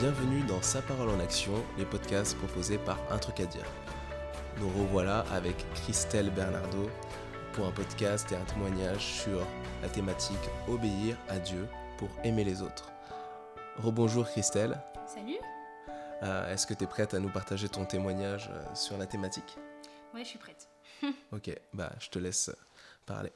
Bienvenue 0.00 0.42
dans 0.44 0.62
Sa 0.62 0.80
parole 0.82 1.08
en 1.10 1.18
action, 1.18 1.52
les 1.76 1.84
podcasts 1.84 2.36
proposés 2.38 2.78
par 2.78 2.98
Un 3.10 3.18
truc 3.18 3.40
à 3.40 3.46
dire. 3.46 3.64
Nous 4.58 4.68
revoilà 4.68 5.20
avec 5.32 5.56
Christelle 5.74 6.30
Bernardo 6.30 6.88
pour 7.52 7.66
un 7.66 7.72
podcast 7.72 8.30
et 8.30 8.36
un 8.36 8.44
témoignage 8.44 9.04
sur 9.04 9.40
la 9.82 9.88
thématique 9.88 10.38
Obéir 10.68 11.16
à 11.28 11.38
Dieu 11.38 11.66
pour 11.96 12.08
aimer 12.22 12.44
les 12.44 12.62
autres. 12.62 12.92
Rebonjour 13.78 14.26
Christelle. 14.26 14.80
Salut. 15.06 15.38
Euh, 16.22 16.52
Est-ce 16.52 16.66
que 16.66 16.74
tu 16.74 16.84
es 16.84 16.86
prête 16.86 17.14
à 17.14 17.18
nous 17.18 17.30
partager 17.30 17.68
ton 17.68 17.84
témoignage 17.84 18.50
euh, 18.52 18.74
sur 18.74 18.98
la 18.98 19.06
thématique? 19.06 19.56
Ouais, 20.14 20.22
je 20.24 20.28
suis 20.28 20.38
prête. 20.38 20.68
Ok, 21.32 21.50
bah 21.72 21.90
je 21.98 22.08
te 22.08 22.18
laisse 22.18 22.50
parler. 23.06 23.32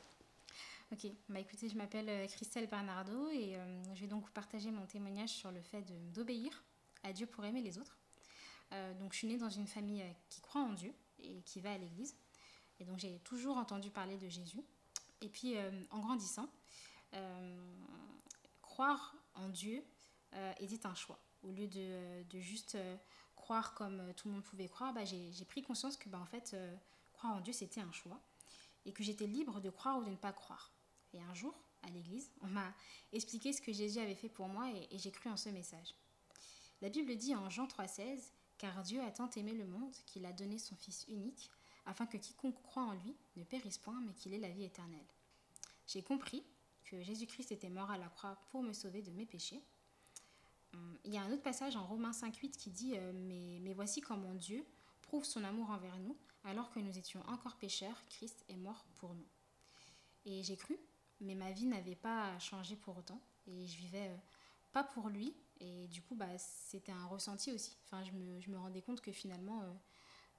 Ok, 0.92 1.06
bah 1.30 1.40
écoutez, 1.40 1.70
je 1.70 1.76
m'appelle 1.78 2.10
euh, 2.10 2.26
Christelle 2.26 2.66
Bernardo 2.66 3.30
et 3.30 3.56
euh, 3.56 3.94
je 3.94 4.02
vais 4.02 4.08
donc 4.08 4.24
vous 4.26 4.30
partager 4.32 4.70
mon 4.70 4.84
témoignage 4.84 5.30
sur 5.30 5.50
le 5.50 5.62
fait 5.62 5.82
d'obéir 6.12 6.62
à 7.02 7.14
Dieu 7.14 7.24
pour 7.24 7.46
aimer 7.46 7.62
les 7.62 7.78
autres. 7.78 7.96
Euh, 8.72 8.92
donc 9.00 9.14
je 9.14 9.18
suis 9.18 9.26
née 9.26 9.38
dans 9.38 9.48
une 9.48 9.66
famille 9.66 10.04
qui 10.28 10.42
croit 10.42 10.60
en 10.60 10.74
Dieu 10.74 10.92
et 11.18 11.40
qui 11.46 11.62
va 11.62 11.72
à 11.72 11.78
l'église. 11.78 12.14
Et 12.78 12.84
donc 12.84 12.98
j'ai 12.98 13.20
toujours 13.20 13.56
entendu 13.56 13.90
parler 13.90 14.18
de 14.18 14.28
Jésus. 14.28 14.62
Et 15.22 15.30
puis 15.30 15.54
en 15.90 16.00
grandissant, 16.00 16.48
croire 18.60 19.14
en 19.34 19.48
Dieu 19.48 19.82
était 20.58 20.84
un 20.84 20.94
choix. 20.94 21.18
Au 21.42 21.52
lieu 21.52 21.68
de, 21.68 22.38
juste 22.38 22.76
croire 23.34 23.72
comme 23.74 24.12
tout 24.14 24.28
le 24.28 24.34
monde 24.34 24.44
pouvait 24.44 24.68
croire, 24.68 24.92
bah, 24.92 25.06
j'ai 25.06 25.44
pris 25.46 25.62
conscience 25.62 25.96
que 25.96 26.10
bah, 26.10 26.18
en 26.20 26.26
fait, 26.26 26.54
croire 27.14 27.34
en 27.34 27.40
Dieu 27.40 27.54
c'était 27.54 27.80
un 27.80 27.92
choix 27.92 28.20
et 28.84 28.92
que 28.92 29.02
j'étais 29.02 29.26
libre 29.26 29.60
de 29.60 29.70
croire 29.70 29.98
ou 29.98 30.04
de 30.04 30.10
ne 30.10 30.16
pas 30.16 30.32
croire. 30.32 30.70
Et 31.14 31.20
un 31.20 31.34
jour, 31.34 31.54
à 31.82 31.90
l'église, 31.90 32.30
on 32.42 32.46
m'a 32.46 32.72
expliqué 33.12 33.52
ce 33.52 33.60
que 33.60 33.72
Jésus 33.72 33.98
avait 33.98 34.14
fait 34.14 34.28
pour 34.28 34.48
moi 34.48 34.70
et, 34.70 34.98
j'ai 34.98 35.10
cru 35.10 35.28
en 35.30 35.36
ce 35.36 35.48
message. 35.48 35.94
La 36.80 36.88
Bible 36.88 37.16
dit 37.16 37.34
en 37.34 37.50
Jean 37.50 37.66
3,16 37.66 38.30
Car 38.58 38.82
Dieu 38.82 39.00
a 39.02 39.10
tant 39.10 39.30
aimé 39.30 39.52
le 39.52 39.66
monde 39.66 39.94
qu'il 40.06 40.24
a 40.26 40.32
donné 40.32 40.58
son 40.58 40.76
Fils 40.76 41.04
unique, 41.08 41.50
afin 41.84 42.06
que 42.06 42.16
quiconque 42.16 42.62
croit 42.62 42.84
en 42.84 42.92
lui 42.92 43.16
ne 43.36 43.44
périsse 43.44 43.78
point, 43.78 44.00
mais 44.06 44.14
qu'il 44.14 44.34
ait 44.34 44.38
la 44.38 44.50
vie 44.50 44.64
éternelle. 44.64 45.06
J'ai 45.86 46.02
compris 46.02 46.44
que 46.84 47.02
Jésus-Christ 47.02 47.52
était 47.52 47.70
mort 47.70 47.90
à 47.90 47.98
la 47.98 48.08
croix 48.08 48.36
pour 48.50 48.62
me 48.62 48.72
sauver 48.72 49.02
de 49.02 49.10
mes 49.10 49.26
péchés. 49.26 49.62
Hum, 50.74 50.98
Il 51.04 51.12
y 51.12 51.18
a 51.18 51.22
un 51.22 51.32
autre 51.32 51.42
passage 51.42 51.76
en 51.76 51.84
Romains 51.84 52.12
5,8 52.12 52.50
qui 52.52 52.70
dit 52.70 52.96
euh, 52.96 53.12
mais, 53.14 53.58
mais 53.60 53.74
voici 53.74 54.00
comment 54.00 54.34
Dieu 54.34 54.64
prouve 55.02 55.24
son 55.24 55.42
amour 55.44 55.70
envers 55.70 55.98
nous, 55.98 56.16
alors 56.44 56.70
que 56.70 56.80
nous 56.80 56.96
étions 56.96 57.20
encore 57.28 57.56
pécheurs, 57.56 58.00
Christ 58.08 58.44
est 58.48 58.56
mort 58.56 58.84
pour 58.96 59.14
nous. 59.14 59.26
Et 60.24 60.42
j'ai 60.42 60.56
cru, 60.56 60.78
mais 61.22 61.34
ma 61.34 61.52
vie 61.52 61.66
n'avait 61.66 61.96
pas 61.96 62.38
changé 62.38 62.76
pour 62.76 62.98
autant. 62.98 63.20
Et 63.46 63.66
je 63.66 63.76
vivais 63.78 64.08
euh, 64.08 64.16
pas 64.72 64.84
pour 64.84 65.08
lui. 65.08 65.34
Et 65.60 65.86
du 65.88 66.02
coup, 66.02 66.14
bah, 66.14 66.36
c'était 66.38 66.92
un 66.92 67.06
ressenti 67.06 67.52
aussi. 67.52 67.76
Enfin, 67.84 68.02
je 68.02 68.12
me, 68.12 68.40
je 68.40 68.50
me 68.50 68.58
rendais 68.58 68.82
compte 68.82 69.00
que 69.00 69.12
finalement, 69.12 69.62
euh, 69.62 69.72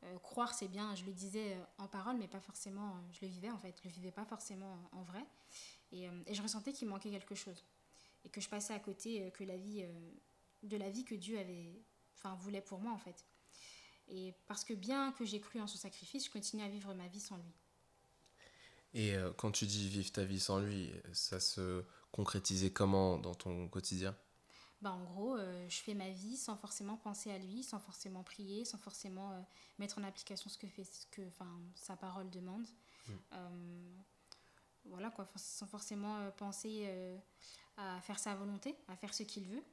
euh, 0.04 0.20
croire, 0.20 0.54
c'est 0.54 0.68
bien. 0.68 0.94
Je 0.96 1.06
le 1.06 1.14
disais 1.14 1.58
en 1.78 1.88
parole, 1.88 2.18
mais 2.18 2.28
pas 2.28 2.42
forcément. 2.42 2.96
je 3.12 3.20
le 3.22 3.28
vivais 3.28 3.50
en 3.50 3.58
fait. 3.58 3.76
Je 3.82 3.88
le 3.88 3.94
vivais 3.94 4.12
pas 4.12 4.26
forcément 4.26 4.78
en, 4.92 5.04
vrai. 5.04 5.26
Et, 5.92 6.10
et 6.26 6.34
je 6.34 6.42
ressentais 6.42 6.74
qu'il 6.74 6.88
manquait 6.88 7.12
quelque 7.12 7.36
chose. 7.36 7.64
Et 8.26 8.30
que 8.30 8.42
je 8.42 8.50
passais 8.50 8.74
à 8.74 8.80
côté 8.80 9.32
que 9.32 9.44
la 9.44 9.58
vie, 9.58 9.86
de 10.64 10.78
la 10.78 10.90
vie 10.90 11.04
que 11.04 11.16
Dieu 11.16 11.38
avait, 11.38 11.74
enfin, 12.16 12.36
voulait 12.36 12.62
pour 12.62 12.80
moi 12.80 12.92
en 12.92 12.98
fait. 12.98 13.26
Et 14.08 14.34
parce 14.48 14.64
que 14.64 14.74
bien 14.74 15.12
que 15.14 15.26
j'ai 15.26 15.40
cru 15.40 15.62
en 15.62 15.68
son 15.68 15.78
sacrifice, 15.78 16.26
je 16.26 16.32
continue 16.32 16.64
à 16.64 16.70
vivre 16.70 16.94
ma 16.94 17.08
vie 17.08 17.20
sans 17.20 17.38
lui. 17.38 17.54
Et 18.94 19.16
euh, 19.16 19.32
quand 19.34 19.52
tu 19.52 19.66
dis 19.66 19.90
vivre 19.90 20.12
ta 20.12 20.24
vie 20.24 20.40
sans 20.40 20.60
lui, 20.60 20.92
ça 21.14 21.40
se 21.40 21.84
concrétisait 22.12 22.72
comment 22.72 23.18
dans 23.18 23.34
ton 23.34 23.68
quotidien? 23.68 24.16
Bah, 24.82 24.92
en 24.92 25.04
gros, 25.04 25.36
euh, 25.36 25.68
je 25.70 25.78
fais 25.78 25.94
ma 25.94 26.10
vie 26.10 26.38
sans 26.38 26.58
forcément 26.58 26.98
penser 26.98 27.32
à 27.32 27.38
lui, 27.38 27.64
sans 27.64 27.80
forcément 27.80 28.24
prier, 28.24 28.66
sans 28.66 28.78
forcément 28.78 29.32
euh, 29.32 29.40
mettre 29.80 29.98
en 29.98 30.04
application 30.04 30.50
ce 30.50 30.58
que, 30.58 30.68
fait, 30.68 30.84
ce 30.84 31.08
que 31.08 31.22
sa 31.76 31.96
parole 31.96 32.30
demande. 32.30 32.68
Euh, 33.34 33.96
voilà 34.86 35.10
quoi, 35.10 35.28
sans 35.38 35.66
forcément 35.66 36.30
penser 36.32 36.88
à 37.78 38.02
faire 38.02 38.20
sa 38.20 38.36
volonté, 38.36 38.76
à 38.90 38.98
faire 38.98 39.14
ce 39.14 39.24
qu'il 39.24 39.46
veut. 39.46 39.64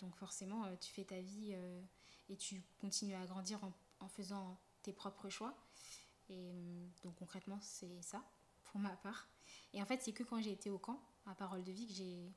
Donc 0.00 0.16
forcément, 0.16 0.64
tu 0.80 0.92
fais 0.92 1.04
ta 1.04 1.20
vie 1.20 1.54
et 2.28 2.36
tu 2.36 2.60
continues 2.80 3.14
à 3.14 3.24
grandir 3.24 3.62
en, 3.62 3.72
en 4.00 4.08
faisant 4.08 4.58
tes 4.82 4.92
propres 4.92 5.28
choix. 5.28 5.56
Et 6.28 6.50
euh, 6.50 6.86
donc 7.04 7.14
concrètement, 7.16 7.58
c'est 7.60 8.00
ça 8.02 8.24
pour 8.72 8.80
ma 8.80 8.96
part. 8.96 9.28
Et 9.74 9.80
en 9.80 9.86
fait, 9.86 10.02
c'est 10.02 10.12
que 10.12 10.24
quand 10.24 10.40
j'ai 10.40 10.52
été 10.52 10.70
au 10.70 10.78
camp, 10.78 11.00
à 11.26 11.34
Parole 11.34 11.62
de 11.62 11.70
Vie, 11.70 11.86
que 11.86 11.92
j'ai 11.92 12.32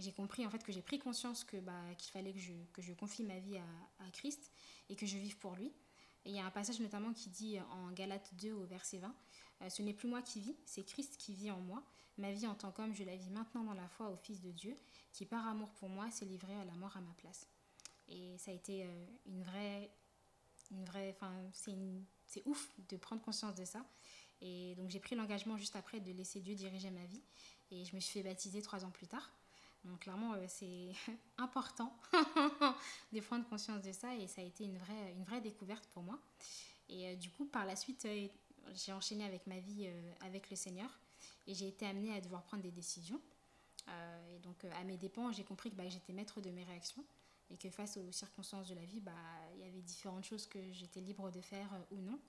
j'ai 0.00 0.12
compris 0.12 0.46
en 0.46 0.50
fait 0.50 0.62
que 0.62 0.72
j'ai 0.72 0.80
pris 0.80 0.98
conscience 0.98 1.44
que 1.44 1.58
bah, 1.58 1.94
qu'il 1.98 2.10
fallait 2.10 2.32
que 2.32 2.38
je, 2.38 2.52
que 2.72 2.80
je 2.80 2.94
confie 2.94 3.22
ma 3.22 3.38
vie 3.38 3.58
à, 3.58 4.04
à 4.06 4.10
Christ 4.10 4.50
et 4.88 4.96
que 4.96 5.04
je 5.04 5.18
vive 5.18 5.36
pour 5.36 5.54
lui. 5.54 5.74
Et 6.24 6.30
il 6.30 6.34
y 6.34 6.40
a 6.40 6.44
un 6.46 6.50
passage 6.50 6.80
notamment 6.80 7.12
qui 7.12 7.30
dit 7.30 7.58
en 7.60 7.90
Galates 7.92 8.34
2 8.40 8.52
au 8.52 8.64
verset 8.64 8.98
20 8.98 9.14
euh, 9.62 9.68
Ce 9.68 9.82
n'est 9.82 9.94
plus 9.94 10.08
moi 10.08 10.22
qui 10.22 10.40
vis, 10.40 10.56
c'est 10.64 10.84
Christ 10.84 11.16
qui 11.16 11.34
vit 11.34 11.50
en 11.50 11.60
moi. 11.60 11.82
Ma 12.18 12.32
vie 12.32 12.46
en 12.46 12.54
tant 12.54 12.70
qu'homme, 12.70 12.94
je 12.94 13.04
la 13.04 13.16
vis 13.16 13.30
maintenant 13.30 13.64
dans 13.64 13.74
la 13.74 13.88
foi 13.88 14.08
au 14.10 14.16
Fils 14.16 14.40
de 14.40 14.50
Dieu, 14.50 14.76
qui 15.12 15.24
par 15.24 15.46
amour 15.46 15.70
pour 15.70 15.88
moi 15.88 16.10
s'est 16.10 16.26
livré 16.26 16.54
à 16.54 16.64
la 16.64 16.74
mort 16.74 16.96
à 16.96 17.00
ma 17.00 17.12
place. 17.14 17.46
Et 18.08 18.36
ça 18.36 18.50
a 18.50 18.54
été 18.54 18.84
euh, 18.84 19.06
une 19.26 19.42
vraie. 19.42 19.90
Une 20.70 20.84
vraie 20.84 21.10
enfin, 21.10 21.32
c'est 21.52 21.74
c'est 22.26 22.42
ouf 22.46 22.70
de 22.88 22.96
prendre 22.96 23.20
conscience 23.22 23.56
de 23.56 23.64
ça. 23.64 23.84
Et 24.42 24.74
donc 24.76 24.90
j'ai 24.90 25.00
pris 25.00 25.14
l'engagement 25.14 25.56
juste 25.56 25.76
après 25.76 26.00
de 26.00 26.12
laisser 26.12 26.40
Dieu 26.40 26.54
diriger 26.54 26.90
ma 26.90 27.04
vie. 27.04 27.22
Et 27.70 27.84
je 27.84 27.94
me 27.94 28.00
suis 28.00 28.20
fait 28.20 28.28
baptiser 28.28 28.62
trois 28.62 28.84
ans 28.84 28.90
plus 28.90 29.06
tard. 29.06 29.30
Donc 29.84 30.00
clairement, 30.00 30.34
euh, 30.34 30.44
c'est 30.46 30.92
important 31.38 31.92
de 33.12 33.20
prendre 33.20 33.48
conscience 33.48 33.82
de 33.82 33.92
ça 33.92 34.14
et 34.14 34.26
ça 34.26 34.42
a 34.42 34.44
été 34.44 34.64
une 34.64 34.76
vraie, 34.76 35.12
une 35.12 35.24
vraie 35.24 35.40
découverte 35.40 35.86
pour 35.88 36.02
moi. 36.02 36.18
Et 36.88 37.08
euh, 37.08 37.16
du 37.16 37.30
coup, 37.30 37.46
par 37.46 37.64
la 37.64 37.76
suite, 37.76 38.04
euh, 38.04 38.28
j'ai 38.74 38.92
enchaîné 38.92 39.24
avec 39.24 39.46
ma 39.46 39.58
vie 39.58 39.88
avec 40.20 40.50
le 40.50 40.56
Seigneur 40.56 40.90
et 41.46 41.54
j'ai 41.54 41.68
été 41.68 41.86
amenée 41.86 42.14
à 42.14 42.20
devoir 42.20 42.42
prendre 42.42 42.62
des 42.62 42.70
décisions. 42.70 43.20
Et 44.32 44.38
donc, 44.38 44.64
à 44.64 44.84
mes 44.84 44.96
dépens, 44.96 45.32
j'ai 45.32 45.42
compris 45.42 45.70
que, 45.70 45.74
bah, 45.74 45.88
j'étais 45.88 46.12
maître 46.12 46.40
de 46.40 46.50
mes 46.50 46.62
réactions 46.62 47.04
et 47.50 47.56
que 47.56 47.68
face 47.70 47.96
aux 47.96 48.12
circonstances 48.12 48.68
de 48.68 48.74
la 48.76 48.84
vie, 48.84 49.00
bah, 49.00 49.12
il 49.54 49.60
y 49.60 49.64
avait 49.64 49.80
différentes 49.80 50.24
choses 50.24 50.46
que 50.46 50.60
j'étais 50.70 51.00
libre 51.00 51.32
de 51.32 51.40
faire 51.40 51.68
ou 51.90 51.96
non. 51.96 52.20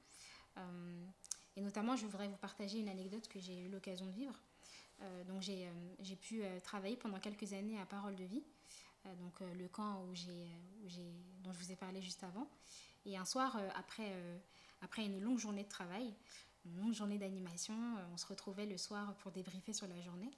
Et 1.57 1.61
notamment, 1.61 1.95
je 1.95 2.05
voudrais 2.05 2.27
vous 2.27 2.37
partager 2.37 2.79
une 2.79 2.89
anecdote 2.89 3.27
que 3.27 3.39
j'ai 3.39 3.59
eu 3.59 3.69
l'occasion 3.69 4.05
de 4.05 4.11
vivre. 4.11 4.39
Euh, 5.01 5.23
donc 5.23 5.41
j'ai 5.41 5.67
euh, 5.67 6.15
pu 6.21 6.43
euh, 6.43 6.59
travailler 6.59 6.95
pendant 6.95 7.19
quelques 7.19 7.53
années 7.53 7.79
à 7.79 7.85
Parole 7.85 8.15
de 8.15 8.23
Vie, 8.23 8.43
euh, 9.05 9.15
donc 9.15 9.39
le 9.39 9.67
camp 9.67 10.03
où 10.03 10.11
où 10.11 10.87
dont 11.43 11.51
je 11.51 11.59
vous 11.59 11.71
ai 11.71 11.75
parlé 11.75 12.01
juste 12.01 12.23
avant. 12.23 12.47
Et 13.05 13.17
un 13.17 13.25
soir, 13.25 13.57
après, 13.75 14.13
après 14.81 15.05
une 15.05 15.19
longue 15.19 15.39
journée 15.39 15.63
de 15.63 15.69
travail, 15.69 16.13
une 16.65 16.77
longue 16.79 16.93
journée 16.93 17.17
d'animation, 17.17 17.75
on 18.13 18.17
se 18.17 18.27
retrouvait 18.27 18.67
le 18.67 18.77
soir 18.77 19.15
pour 19.17 19.31
débriefer 19.31 19.73
sur 19.73 19.87
la 19.87 19.99
journée. 20.01 20.29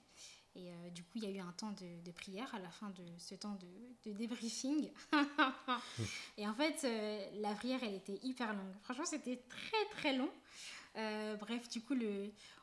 Et 0.54 0.70
du 0.92 1.02
coup, 1.02 1.12
il 1.16 1.24
y 1.24 1.26
a 1.26 1.30
eu 1.30 1.40
un 1.40 1.52
temps 1.52 1.72
de, 1.72 2.10
prière 2.12 2.54
à 2.54 2.58
la 2.58 2.70
fin 2.70 2.88
de 2.90 3.04
ce 3.18 3.34
temps 3.34 3.56
de, 3.56 4.10
de 4.10 4.16
débriefing. 4.16 4.90
et 6.38 6.48
en 6.48 6.54
fait, 6.54 6.86
la 7.34 7.54
prière, 7.54 7.80
elle 7.82 7.96
était 7.96 8.18
hyper 8.22 8.54
longue. 8.54 8.72
Franchement, 8.82 9.04
c'était 9.04 9.42
très 9.48 9.84
très 9.90 10.16
long. 10.16 10.30
Euh, 10.96 11.36
bref, 11.36 11.68
du 11.68 11.80
coup, 11.80 11.94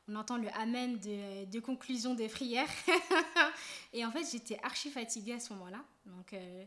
on 0.08 0.16
entend 0.16 0.38
le 0.38 0.47
amen 0.56 0.97
de, 1.00 1.59
conclusion 1.59 2.16
de 2.16 2.28
prière. 2.28 2.68
et 3.94 4.06
en 4.06 4.12
fait, 4.12 4.24
j'étais 4.31 4.58
archi 4.64 4.90
fatiguée 4.90 5.34
à 5.34 5.40
ce 5.40 5.53
moment-là. 5.53 5.84
Donc, 6.06 6.34
euh, 6.34 6.66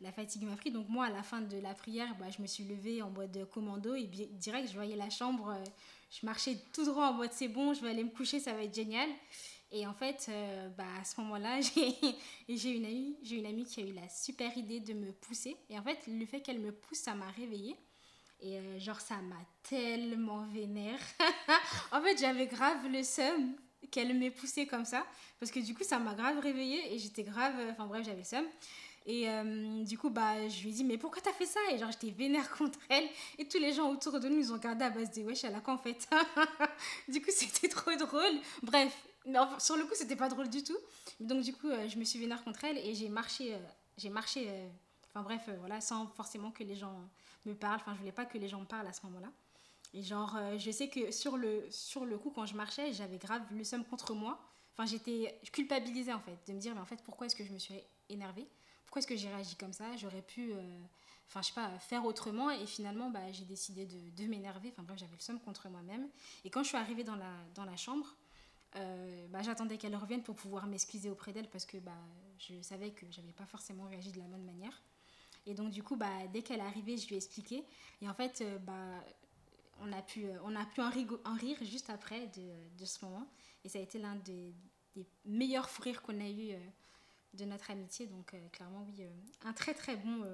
la 0.00 0.12
fatigue 0.12 0.42
m'a 0.42 0.56
pris. 0.56 0.70
Donc, 0.70 0.88
moi, 0.88 1.06
à 1.06 1.10
la 1.10 1.22
fin 1.22 1.40
de 1.40 1.58
la 1.58 1.74
prière, 1.74 2.14
bah, 2.18 2.26
je 2.36 2.42
me 2.42 2.46
suis 2.46 2.64
levée 2.64 3.02
en 3.02 3.10
mode 3.10 3.48
commando 3.50 3.94
et 3.94 4.04
direct, 4.04 4.68
je 4.68 4.74
voyais 4.74 4.96
la 4.96 5.10
chambre. 5.10 5.50
euh, 5.50 5.64
je 6.10 6.24
marchais 6.26 6.56
tout 6.72 6.84
droit 6.84 7.08
en 7.08 7.14
mode 7.14 7.32
c'est 7.32 7.48
bon, 7.48 7.74
je 7.74 7.80
vais 7.80 7.90
aller 7.90 8.04
me 8.04 8.10
coucher, 8.10 8.38
ça 8.38 8.52
va 8.52 8.62
être 8.62 8.74
génial. 8.74 9.08
Et 9.72 9.84
en 9.84 9.94
fait, 9.94 10.30
bah, 10.76 10.84
à 11.00 11.04
ce 11.04 11.20
moment-là, 11.20 11.60
j'ai 12.48 12.70
une, 12.70 13.16
une 13.28 13.46
amie 13.46 13.64
qui 13.64 13.80
a 13.80 13.84
eu 13.84 13.92
la 13.92 14.08
super 14.08 14.56
idée 14.56 14.78
de 14.78 14.92
me 14.92 15.10
pousser. 15.10 15.56
Et 15.68 15.76
en 15.76 15.82
fait, 15.82 15.98
le 16.06 16.24
fait 16.26 16.40
qu'elle 16.40 16.60
me 16.60 16.70
pousse, 16.70 16.98
ça 16.98 17.14
m'a 17.16 17.28
réveillée. 17.30 17.76
Et 18.40 18.58
euh, 18.58 18.78
genre, 18.78 19.00
ça 19.00 19.16
m'a 19.16 19.40
tellement 19.62 20.44
vénère. 20.46 20.98
en 21.92 22.00
fait, 22.02 22.18
j'avais 22.18 22.46
grave 22.46 22.86
le 22.90 23.02
seum 23.02 23.54
qu'elle 23.90 24.16
m'ait 24.18 24.30
poussée 24.30 24.66
comme 24.66 24.84
ça. 24.84 25.04
Parce 25.40 25.50
que 25.50 25.60
du 25.60 25.74
coup, 25.74 25.84
ça 25.84 25.98
m'a 25.98 26.14
grave 26.14 26.38
réveillée 26.40 26.94
et 26.94 26.98
j'étais 26.98 27.22
grave. 27.22 27.54
Enfin 27.70 27.86
bref, 27.86 28.04
j'avais 28.04 28.18
le 28.18 28.24
seum. 28.24 28.44
Et 29.06 29.28
euh, 29.28 29.84
du 29.84 29.98
coup, 29.98 30.08
bah, 30.10 30.48
je 30.48 30.62
lui 30.62 30.70
ai 30.70 30.72
dit, 30.72 30.84
mais 30.84 30.96
pourquoi 30.98 31.20
t'as 31.22 31.32
fait 31.32 31.46
ça? 31.46 31.60
Et 31.72 31.78
genre, 31.78 31.90
j'étais 31.92 32.10
vénère 32.10 32.50
contre 32.56 32.78
elle. 32.88 33.06
Et 33.38 33.46
tous 33.46 33.58
les 33.58 33.72
gens 33.72 33.90
autour 33.90 34.18
de 34.18 34.28
nous, 34.28 34.38
ils 34.38 34.50
ont 34.50 34.54
regardé 34.56 34.84
à 34.84 34.90
base 34.90 35.10
de 35.12 35.22
wesh, 35.22 35.44
elle 35.44 35.54
a 35.54 35.60
quoi 35.60 35.74
en 35.74 35.78
fait 35.78 36.08
Du 37.08 37.20
coup, 37.20 37.30
c'était 37.30 37.68
trop 37.68 37.94
drôle. 37.96 38.40
Bref, 38.62 38.94
mais 39.26 39.38
enfin, 39.38 39.58
sur 39.58 39.76
le 39.76 39.84
coup, 39.84 39.94
c'était 39.94 40.16
pas 40.16 40.28
drôle 40.28 40.48
du 40.48 40.62
tout. 40.62 40.76
Donc, 41.20 41.42
du 41.42 41.52
coup, 41.52 41.68
euh, 41.68 41.86
je 41.88 41.98
me 41.98 42.04
suis 42.04 42.18
vénère 42.18 42.42
contre 42.44 42.64
elle 42.64 42.78
et 42.78 42.94
j'ai 42.94 43.08
marché. 43.08 43.54
euh, 43.54 43.58
j'ai 43.98 44.10
marché. 44.10 44.46
euh, 44.48 44.68
Enfin 45.16 45.22
bref, 45.22 45.42
euh, 45.48 45.56
voilà, 45.60 45.80
sans 45.80 46.08
forcément 46.08 46.50
que 46.50 46.64
les 46.64 46.74
gens 46.74 46.98
me 47.46 47.54
parlent. 47.54 47.76
Enfin, 47.80 47.94
je 47.94 47.98
voulais 48.00 48.12
pas 48.12 48.24
que 48.26 48.38
les 48.38 48.48
gens 48.48 48.60
me 48.60 48.66
parlent 48.66 48.86
à 48.86 48.92
ce 48.92 49.04
moment-là. 49.06 49.30
Et 49.92 50.02
genre, 50.02 50.36
euh, 50.36 50.58
je 50.58 50.70
sais 50.70 50.88
que 50.88 51.10
sur 51.12 51.36
le, 51.36 51.66
sur 51.70 52.04
le 52.04 52.18
coup, 52.18 52.30
quand 52.30 52.46
je 52.46 52.54
marchais, 52.56 52.92
j'avais 52.92 53.18
grave 53.18 53.42
le 53.52 53.62
seum 53.64 53.84
contre 53.84 54.14
moi. 54.14 54.40
enfin 54.72 54.86
j'étais 54.86 55.40
culpabilisée 55.52 56.12
en 56.12 56.20
fait 56.20 56.38
de 56.48 56.52
me 56.52 56.58
dire 56.58 56.74
mais 56.74 56.80
en 56.80 56.84
fait 56.86 57.02
pourquoi 57.04 57.26
est-ce 57.26 57.36
que 57.36 57.44
je 57.44 57.52
me 57.52 57.58
suis 57.58 57.74
énervée? 58.08 58.48
Pourquoi 58.86 59.00
est-ce 59.00 59.06
que 59.06 59.16
j'ai 59.16 59.28
réagi 59.28 59.56
comme 59.56 59.72
ça? 59.72 59.96
J'aurais 59.96 60.22
pu 60.22 60.52
euh, 60.52 60.80
je 61.36 61.42
sais 61.42 61.52
pas 61.52 61.78
faire 61.78 62.04
autrement 62.04 62.50
et 62.50 62.66
finalement 62.66 63.10
bah, 63.10 63.30
j'ai 63.32 63.44
décidé 63.44 63.86
de, 63.86 64.10
de 64.10 64.28
m'énerver 64.28 64.70
enfin 64.72 64.82
bref 64.82 64.98
j'avais 64.98 65.16
le 65.16 65.20
somme 65.22 65.40
contre 65.40 65.68
moi-même 65.68 66.08
et 66.44 66.50
quand 66.50 66.62
je 66.62 66.68
suis 66.68 66.76
arrivée 66.76 67.04
dans 67.04 67.16
la 67.16 67.32
dans 67.54 67.64
la 67.64 67.76
chambre 67.76 68.16
euh, 68.76 69.26
bah, 69.28 69.42
j'attendais 69.42 69.78
qu'elle 69.78 69.94
revienne 69.96 70.22
pour 70.22 70.34
pouvoir 70.36 70.66
m'excuser 70.66 71.10
auprès 71.10 71.32
d'elle 71.32 71.48
parce 71.48 71.64
que 71.64 71.78
bah, 71.78 71.92
je 72.38 72.60
savais 72.62 72.90
que 72.92 73.06
j'avais 73.10 73.32
pas 73.32 73.46
forcément 73.46 73.84
réagi 73.84 74.10
de 74.12 74.18
la 74.18 74.26
bonne 74.26 74.44
manière 74.44 74.82
et 75.46 75.54
donc 75.54 75.70
du 75.70 75.82
coup 75.82 75.96
bah, 75.96 76.26
dès 76.32 76.42
qu'elle 76.42 76.60
est 76.60 76.62
arrivée 76.62 76.96
je 76.96 77.06
lui 77.06 77.14
ai 77.14 77.18
expliqué 77.18 77.64
et 78.00 78.08
en 78.08 78.14
fait 78.14 78.40
euh, 78.40 78.58
bah 78.58 79.02
on 79.80 79.92
a 79.92 80.02
pu, 80.02 80.26
on 80.44 80.54
a 80.56 80.64
pu 80.64 80.80
en, 80.80 80.90
en 81.24 81.34
rire 81.34 81.56
juste 81.62 81.90
après 81.90 82.26
de, 82.28 82.78
de, 82.78 82.84
ce 82.84 83.04
moment. 83.04 83.26
Et 83.64 83.68
ça 83.68 83.78
a 83.78 83.82
été 83.82 83.98
l'un 83.98 84.16
des, 84.16 84.54
des, 84.94 85.06
meilleurs 85.24 85.68
fous 85.68 85.82
rires 85.82 86.02
qu'on 86.02 86.20
a 86.20 86.28
eu 86.28 86.52
euh, 86.52 86.58
de 87.34 87.44
notre 87.44 87.70
amitié. 87.70 88.06
Donc, 88.06 88.34
euh, 88.34 88.48
clairement, 88.50 88.86
oui, 88.88 89.04
euh, 89.04 89.10
un 89.44 89.52
très 89.52 89.74
très 89.74 89.96
bon 89.96 90.24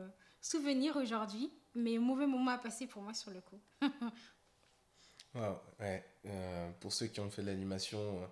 souvenir 0.41 0.97
aujourd'hui, 0.97 1.53
mais 1.75 1.99
mauvais 1.99 2.27
moment 2.27 2.51
à 2.51 2.59
passer 2.59 2.87
pour 2.87 3.03
moi 3.03 3.15
sur 3.15 3.31
le 3.31 3.41
coup. 3.41 3.61
wow, 5.35 5.59
ouais. 5.81 6.05
pour 6.81 6.93
ceux 6.93 7.07
qui 7.07 7.21
ont 7.21 7.31
fait 7.31 7.43
de 7.43 7.49
l'animation, 7.49 8.29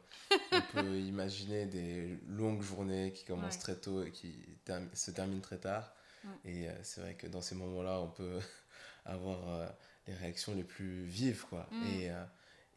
on 0.52 0.60
peut 0.72 0.98
imaginer 1.00 1.66
des 1.66 2.18
longues 2.26 2.62
journées 2.62 3.12
qui 3.12 3.24
commencent 3.24 3.54
ouais. 3.56 3.60
très 3.60 3.76
tôt 3.76 4.02
et 4.02 4.10
qui 4.10 4.34
term 4.64 4.88
se 4.94 5.10
terminent 5.10 5.42
très 5.42 5.58
tard. 5.58 5.92
Ouais. 6.24 6.50
Et 6.52 6.68
c'est 6.82 7.00
vrai 7.00 7.14
que 7.14 7.26
dans 7.26 7.42
ces 7.42 7.54
moments-là, 7.54 8.00
on 8.00 8.08
peut 8.08 8.40
avoir 9.04 9.72
les 10.08 10.14
réactions 10.14 10.54
les 10.54 10.64
plus 10.64 11.04
vives 11.04 11.44
quoi 11.48 11.68
mm. 11.70 11.86
et, 11.86 12.10
euh, 12.10 12.24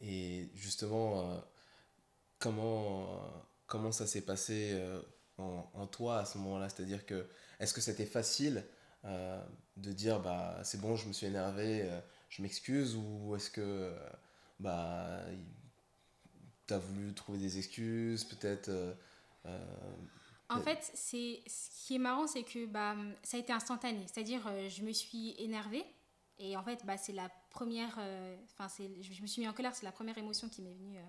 et 0.02 0.50
justement 0.54 1.32
euh, 1.32 1.38
comment 2.38 3.24
euh, 3.24 3.28
comment 3.66 3.90
ça 3.90 4.06
s'est 4.06 4.20
passé 4.20 4.72
euh, 4.74 5.00
en, 5.38 5.68
en, 5.74 5.86
toi 5.86 6.18
à 6.18 6.24
ce 6.26 6.38
moment-là? 6.38 6.68
C'est 6.68 6.82
à 6.82 6.86
dire 6.86 7.06
que 7.06 7.26
est-ce 7.58 7.72
que 7.72 7.80
c'était 7.80 8.06
facile 8.06 8.64
euh, 9.04 9.42
de 9.78 9.92
dire 9.92 10.20
bah 10.20 10.60
c'est 10.62 10.80
bon 10.80 10.94
je 10.94 11.08
me 11.08 11.12
suis 11.12 11.26
énervé 11.26 11.88
je 12.28 12.42
m'excuse? 12.42 12.96
Ou 12.96 13.34
est-ce 13.34 13.50
que 13.50 13.94
bah 14.60 15.24
tu 16.66 16.74
as 16.74 16.78
voulu 16.78 17.14
trouver 17.14 17.38
des 17.38 17.58
excuses 17.58 18.24
peut-être 18.24 18.70
en 20.56 20.60
fait, 20.60 20.90
c'est 20.94 21.42
ce 21.46 21.86
qui 21.86 21.96
est 21.96 21.98
marrant, 21.98 22.26
c'est 22.26 22.42
que 22.42 22.66
bah, 22.66 22.96
ça 23.22 23.36
a 23.36 23.40
été 23.40 23.52
instantané. 23.52 24.04
C'est-à-dire, 24.06 24.42
je 24.68 24.82
me 24.82 24.92
suis 24.92 25.34
énervée, 25.38 25.84
et 26.38 26.56
en 26.56 26.62
fait, 26.62 26.84
bah, 26.84 26.96
c'est 26.96 27.12
la 27.12 27.28
première. 27.50 27.98
Enfin, 28.58 28.68
euh, 28.80 28.88
je, 29.00 29.22
me 29.22 29.26
suis 29.26 29.40
mis 29.40 29.48
en 29.48 29.52
colère, 29.52 29.74
c'est 29.74 29.84
la 29.84 29.92
première 29.92 30.18
émotion 30.18 30.48
qui 30.48 30.60
m'est 30.60 30.74
venue. 30.74 30.98
Euh, 30.98 31.02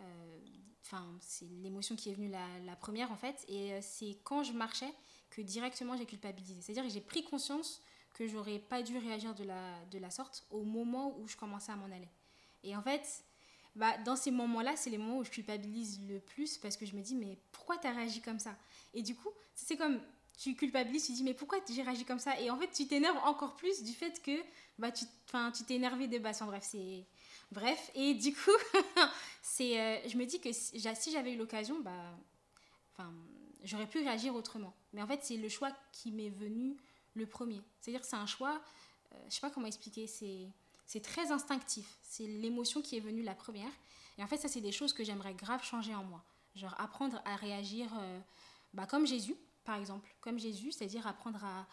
euh, 0.00 0.38
enfin, 0.84 1.06
c'est 1.20 1.46
l'émotion 1.46 1.96
qui 1.96 2.10
est 2.10 2.14
venue 2.14 2.28
la, 2.28 2.46
la, 2.66 2.76
première 2.76 3.10
en 3.10 3.16
fait. 3.16 3.44
Et 3.48 3.80
c'est 3.80 4.18
quand 4.22 4.42
je 4.42 4.52
marchais 4.52 4.92
que 5.30 5.40
directement 5.40 5.96
j'ai 5.96 6.04
culpabilisé. 6.06 6.60
C'est-à-dire 6.60 6.84
que 6.84 6.90
j'ai 6.90 7.00
pris 7.00 7.24
conscience 7.24 7.80
que 8.12 8.26
j'aurais 8.26 8.58
pas 8.58 8.82
dû 8.82 8.98
réagir 8.98 9.34
de 9.34 9.44
la, 9.44 9.82
de 9.90 9.98
la 9.98 10.10
sorte 10.10 10.44
au 10.50 10.62
moment 10.62 11.16
où 11.18 11.26
je 11.26 11.36
commençais 11.36 11.72
à 11.72 11.76
m'en 11.76 11.86
aller. 11.86 12.08
Et 12.62 12.76
en 12.76 12.82
fait, 12.82 13.24
bah, 13.76 13.96
dans 13.98 14.16
ces 14.16 14.30
moments-là, 14.30 14.76
c'est 14.76 14.90
les 14.90 14.98
moments 14.98 15.18
où 15.18 15.24
je 15.24 15.30
culpabilise 15.30 16.00
le 16.08 16.20
plus 16.20 16.58
parce 16.58 16.76
que 16.76 16.86
je 16.86 16.94
me 16.96 17.02
dis, 17.02 17.14
mais 17.14 17.38
pourquoi 17.52 17.78
tu 17.78 17.86
as 17.86 17.92
réagi 17.92 18.20
comme 18.20 18.38
ça? 18.38 18.56
Et 18.94 19.02
du 19.02 19.14
coup, 19.14 19.30
c'est 19.54 19.76
comme 19.76 20.00
tu 20.40 20.54
culpabilises, 20.54 21.06
tu 21.06 21.12
dis 21.12 21.22
mais 21.22 21.34
pourquoi 21.34 21.58
j'ai 21.68 21.82
réagi 21.82 22.04
comme 22.04 22.18
ça? 22.18 22.40
Et 22.40 22.50
en 22.50 22.56
fait, 22.56 22.70
tu 22.70 22.86
t'énerves 22.86 23.18
encore 23.24 23.56
plus 23.56 23.82
du 23.82 23.92
fait 23.92 24.22
que 24.22 24.42
bah, 24.78 24.90
tu 24.90 25.04
t'es 25.66 25.74
énervé 25.74 26.08
de 26.08 26.18
base. 26.18 26.36
Enfin, 26.36 26.46
bref, 26.46 26.64
c'est. 26.64 27.04
Bref, 27.52 27.90
et 27.94 28.14
du 28.14 28.32
coup, 28.32 28.50
euh, 29.00 29.98
je 30.06 30.16
me 30.16 30.24
dis 30.24 30.40
que 30.40 30.50
si, 30.52 31.10
j'avais 31.12 31.34
eu 31.34 31.36
l'occasion, 31.36 31.80
bah, 31.80 32.18
j'aurais 33.64 33.86
pu 33.86 33.98
réagir 33.98 34.34
autrement. 34.34 34.74
Mais 34.92 35.02
en 35.02 35.06
fait, 35.06 35.20
c'est 35.22 35.36
le 35.36 35.48
choix 35.48 35.72
qui 35.92 36.10
m'est 36.10 36.30
venu 36.30 36.76
le 37.14 37.26
premier. 37.26 37.60
C'est-à-dire 37.80 38.00
que 38.00 38.06
c'est 38.06 38.16
un 38.16 38.26
choix, 38.26 38.62
euh, 39.12 39.16
je 39.28 39.34
sais 39.34 39.40
pas 39.40 39.50
comment 39.50 39.66
expliquer, 39.66 40.06
c'est, 40.06 40.48
c'est 40.90 41.00
très 41.00 41.30
instinctif. 41.30 41.98
C'est 42.02 42.26
l'émotion 42.26 42.82
qui 42.82 42.96
est 42.96 43.00
venue 43.00 43.22
la 43.22 43.36
première. 43.36 43.70
Et 44.18 44.24
en 44.24 44.26
fait, 44.26 44.38
ça, 44.38 44.48
c'est 44.48 44.60
des 44.60 44.72
choses 44.72 44.92
que 44.92 45.04
j'aimerais 45.04 45.34
grave 45.34 45.62
changer 45.62 45.94
en 45.94 46.02
moi. 46.02 46.24
Genre 46.56 46.74
apprendre 46.80 47.22
à 47.24 47.36
réagir 47.36 47.88
euh, 47.96 48.18
bah, 48.74 48.86
comme 48.86 49.06
Jésus 49.06 49.36
par 49.64 49.78
exemple, 49.78 50.12
comme 50.20 50.38
Jésus, 50.38 50.72
c'est-à-dire 50.72 51.06
apprendre 51.06 51.44
à, 51.44 51.66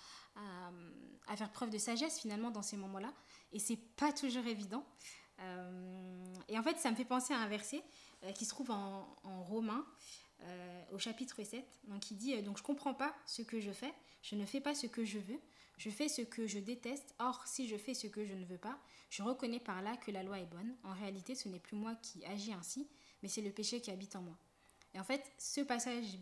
à, 1.25 1.36
faire 1.36 1.52
preuve 1.52 1.72
de 1.72 1.80
sagesse 1.80 2.19
finalement 2.19 2.52
dans 2.52 2.62
ces 2.62 2.78
moments-là. 2.78 3.12
Et 3.54 3.58
c'est 3.58 3.80
pas 3.96 4.14
toujours 4.14 4.46
évident. 4.46 4.86
Euh, 5.40 6.36
et 6.48 6.60
en 6.60 6.62
fait, 6.62 6.78
ça 6.78 6.92
me 6.92 6.96
fait 6.96 7.06
penser 7.06 7.34
à 7.34 7.40
un 7.40 7.48
verset 7.48 7.84
euh, 8.24 8.31
qui 8.34 8.46
se 8.46 8.50
trouve 8.50 8.69
en, 8.69 9.18
en 9.24 9.44
Romains, 9.44 9.86
au 10.92 11.00
chapitre 11.00 11.44
7, 11.44 11.66
donc 11.86 12.12
il 12.12 12.18
dit 12.18 12.40
Donc 12.44 12.60
je 12.60 12.64
comprends 12.64 12.94
pas 12.94 13.16
ce 13.25 13.42
que 13.42 13.60
je 13.60 13.72
fais, 13.72 13.92
je 14.22 14.36
ne 14.36 14.46
fais 14.46 14.62
pas 14.62 14.75
ce 14.75 14.86
que 14.86 15.04
je 15.04 15.18
veux, 15.18 15.40
je 15.78 15.90
fais 15.90 16.10
ce 16.10 16.22
que 16.22 16.48
je 16.48 16.60
déteste. 16.60 17.16
Or, 17.20 17.46
si 17.46 17.68
je 17.68 17.78
fais 17.78 17.94
ce 17.94 18.08
que 18.08 18.26
je 18.26 18.34
ne 18.34 18.46
veux 18.46 18.58
pas, 18.58 18.80
je 19.10 19.24
reconnais 19.24 19.60
par 19.60 19.82
là 19.82 19.96
que 19.98 20.12
la 20.12 20.24
loi 20.24 20.40
est 20.40 20.46
bonne. 20.46 20.76
En 20.84 20.94
réalité, 20.94 21.36
ce 21.36 21.50
n'est 21.50 21.60
plus 21.60 21.78
moi 21.78 21.96
qui 21.96 22.26
agis 22.26 22.54
ainsi, 22.54 22.88
mais 23.22 23.30
c'est 23.30 23.42
le 23.42 23.52
péché 23.52 23.82
qui 23.82 23.92
habite 23.92 24.16
en 24.16 24.22
moi. 24.22 24.38
Et 24.94 25.00
en 25.00 25.04
fait, 25.04 25.32
ce 25.38 25.62
passage 25.62 26.18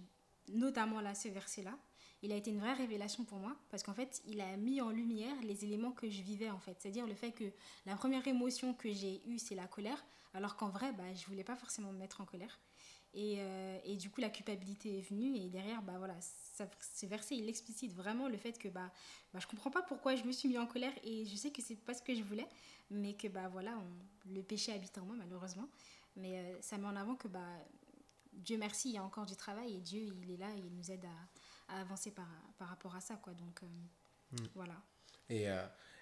notamment 0.50 1.02
là, 1.02 1.16
ce 1.16 1.28
verset-là, 1.30 1.78
il 2.22 2.32
a 2.32 2.36
été 2.36 2.52
une 2.52 2.60
vraie 2.60 2.74
révélation 2.74 3.24
pour 3.24 3.38
moi 3.38 3.56
parce 3.70 3.84
qu'en 3.84 3.94
fait, 3.94 4.22
il 4.26 4.42
a 4.42 4.58
mis 4.58 4.82
en 4.82 4.90
lumière 4.90 5.36
les 5.44 5.64
éléments 5.64 5.92
que 5.92 6.10
je 6.10 6.22
vivais 6.22 6.50
en 6.50 6.60
fait. 6.60 6.78
C'est-à-dire 6.80 7.08
le 7.08 7.16
fait 7.16 7.32
que 7.32 7.46
la 7.86 7.96
première 7.96 8.28
émotion 8.28 8.74
que 8.74 8.92
j'ai 8.92 9.22
eue, 9.28 9.38
c'est 9.38 9.56
la 9.56 9.68
colère, 9.68 10.04
alors 10.34 10.56
qu'en 10.56 10.70
vrai, 10.70 10.92
bah, 10.94 11.14
je 11.14 11.26
voulais 11.28 11.44
pas 11.44 11.56
forcément 11.56 11.92
me 11.92 11.98
mettre 11.98 12.22
en 12.22 12.26
colère. 12.26 12.60
Et, 13.16 13.38
euh, 13.40 13.80
et, 13.86 13.96
du 13.96 14.10
coup, 14.10 14.20
la 14.20 14.30
culpabilité 14.30 14.98
est 14.98 15.10
venue 15.10 15.38
et 15.38 15.48
derrière, 15.48 15.82
bah 15.82 15.94
voilà, 15.98 16.16
ça, 16.20 16.70
ce 16.82 17.06
verset, 17.06 17.38
il 17.38 17.48
explicite 17.48 17.94
vraiment 17.94 18.28
le 18.28 18.36
fait 18.36 18.60
que 18.60 18.68
bah, 18.68 18.92
bah, 19.34 19.40
je 19.40 19.48
comprends 19.48 19.72
pas 19.72 19.82
pourquoi 19.84 20.18
je 20.18 20.26
me 20.26 20.34
suis 20.34 20.50
mis 20.50 20.58
en 20.58 20.68
colère 20.68 20.92
et 21.02 21.26
je 21.26 21.36
sais 21.38 21.50
que 21.50 21.62
c'est 21.62 21.78
pas 21.78 21.94
ce 21.94 22.02
que 22.02 22.14
je 22.14 22.22
voulais, 22.24 22.48
mais 22.92 23.14
que 23.14 23.30
bah 23.30 23.48
voilà, 23.48 23.72
on, 23.78 24.34
le 24.34 24.44
péché 24.44 24.74
habite 24.74 24.98
en 24.98 25.06
moi 25.06 25.16
malheureusement. 25.18 25.70
Mais 26.18 26.40
euh, 26.40 26.62
ça 26.62 26.78
met 26.78 26.88
en 26.88 26.96
avant 26.98 27.16
que 27.16 27.30
bah, 27.30 27.40
Dieu 28.34 28.58
merci, 28.58 28.90
il 28.90 28.96
y 28.96 28.98
a 28.98 29.04
encore 29.04 29.26
du 29.26 29.38
travail 29.38 29.78
et 29.78 29.80
Dieu, 29.80 30.02
il 30.02 30.32
est 30.32 30.38
là 30.38 30.50
et 30.54 30.60
il 30.60 30.76
nous 30.76 30.92
aide 30.92 31.06
à, 31.06 31.76
à 31.76 31.82
avancer 31.82 32.12
par, 32.12 32.28
par, 32.58 32.68
rapport 32.68 32.98
à 32.98 33.02
ça. 33.02 33.16
Quoi. 33.16 33.34
Donc, 33.34 33.64
euh, 33.64 34.42
mm. 34.42 34.48
voilà. 34.56 34.76
Et, 35.30 35.48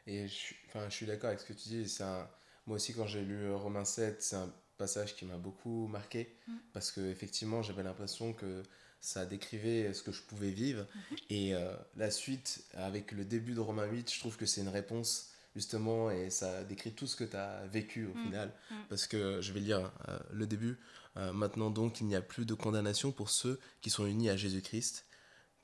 et 0.07 0.27
je, 0.27 0.55
je 0.73 0.89
suis 0.89 1.05
d'accord 1.05 1.27
avec 1.27 1.41
ce 1.41 1.45
que 1.45 1.53
tu 1.53 1.69
dis. 1.69 1.97
Un, 2.01 2.27
moi 2.65 2.77
aussi, 2.77 2.93
quand 2.93 3.05
j'ai 3.05 3.21
lu 3.21 3.53
Romains 3.53 3.85
7, 3.85 4.21
c'est 4.21 4.35
un 4.35 4.51
passage 4.85 5.15
qui 5.15 5.25
m'a 5.25 5.37
beaucoup 5.37 5.87
marqué 5.87 6.21
mm. 6.47 6.51
parce 6.73 6.91
qu'effectivement, 6.91 7.61
j'avais 7.61 7.83
l'impression 7.83 8.33
que 8.33 8.63
ça 8.99 9.25
décrivait 9.25 9.93
ce 9.93 10.01
que 10.03 10.11
je 10.11 10.21
pouvais 10.29 10.53
vivre. 10.63 10.83
Mm 10.83 10.99
-hmm. 10.99 11.37
Et 11.37 11.45
euh, 11.53 11.75
la 12.03 12.11
suite, 12.11 12.49
avec 12.89 13.05
le 13.19 13.23
début 13.35 13.53
de 13.53 13.61
Romains 13.69 13.89
8, 13.99 14.13
je 14.13 14.19
trouve 14.21 14.35
que 14.41 14.45
c'est 14.45 14.61
une 14.67 14.75
réponse 14.81 15.09
justement 15.55 16.01
et 16.17 16.25
ça 16.39 16.49
décrit 16.71 16.93
tout 16.99 17.07
ce 17.11 17.15
que 17.19 17.27
tu 17.33 17.37
as 17.45 17.53
vécu 17.77 17.99
au 18.09 18.15
mmh. 18.15 18.23
final 18.25 18.47
mmh. 18.49 18.75
parce 18.89 19.05
que 19.11 19.21
je 19.45 19.49
vais 19.53 19.63
lire 19.69 19.83
euh, 19.85 20.19
le 20.39 20.45
début 20.53 20.75
euh, 21.15 21.31
maintenant 21.41 21.69
donc 21.79 21.91
il 22.01 22.07
n'y 22.07 22.17
a 22.21 22.25
plus 22.33 22.45
de 22.51 22.55
condamnation 22.65 23.09
pour 23.19 23.29
ceux 23.29 23.55
qui 23.81 23.89
sont 23.95 24.07
unis 24.13 24.29
à 24.35 24.37
Jésus-Christ 24.43 24.93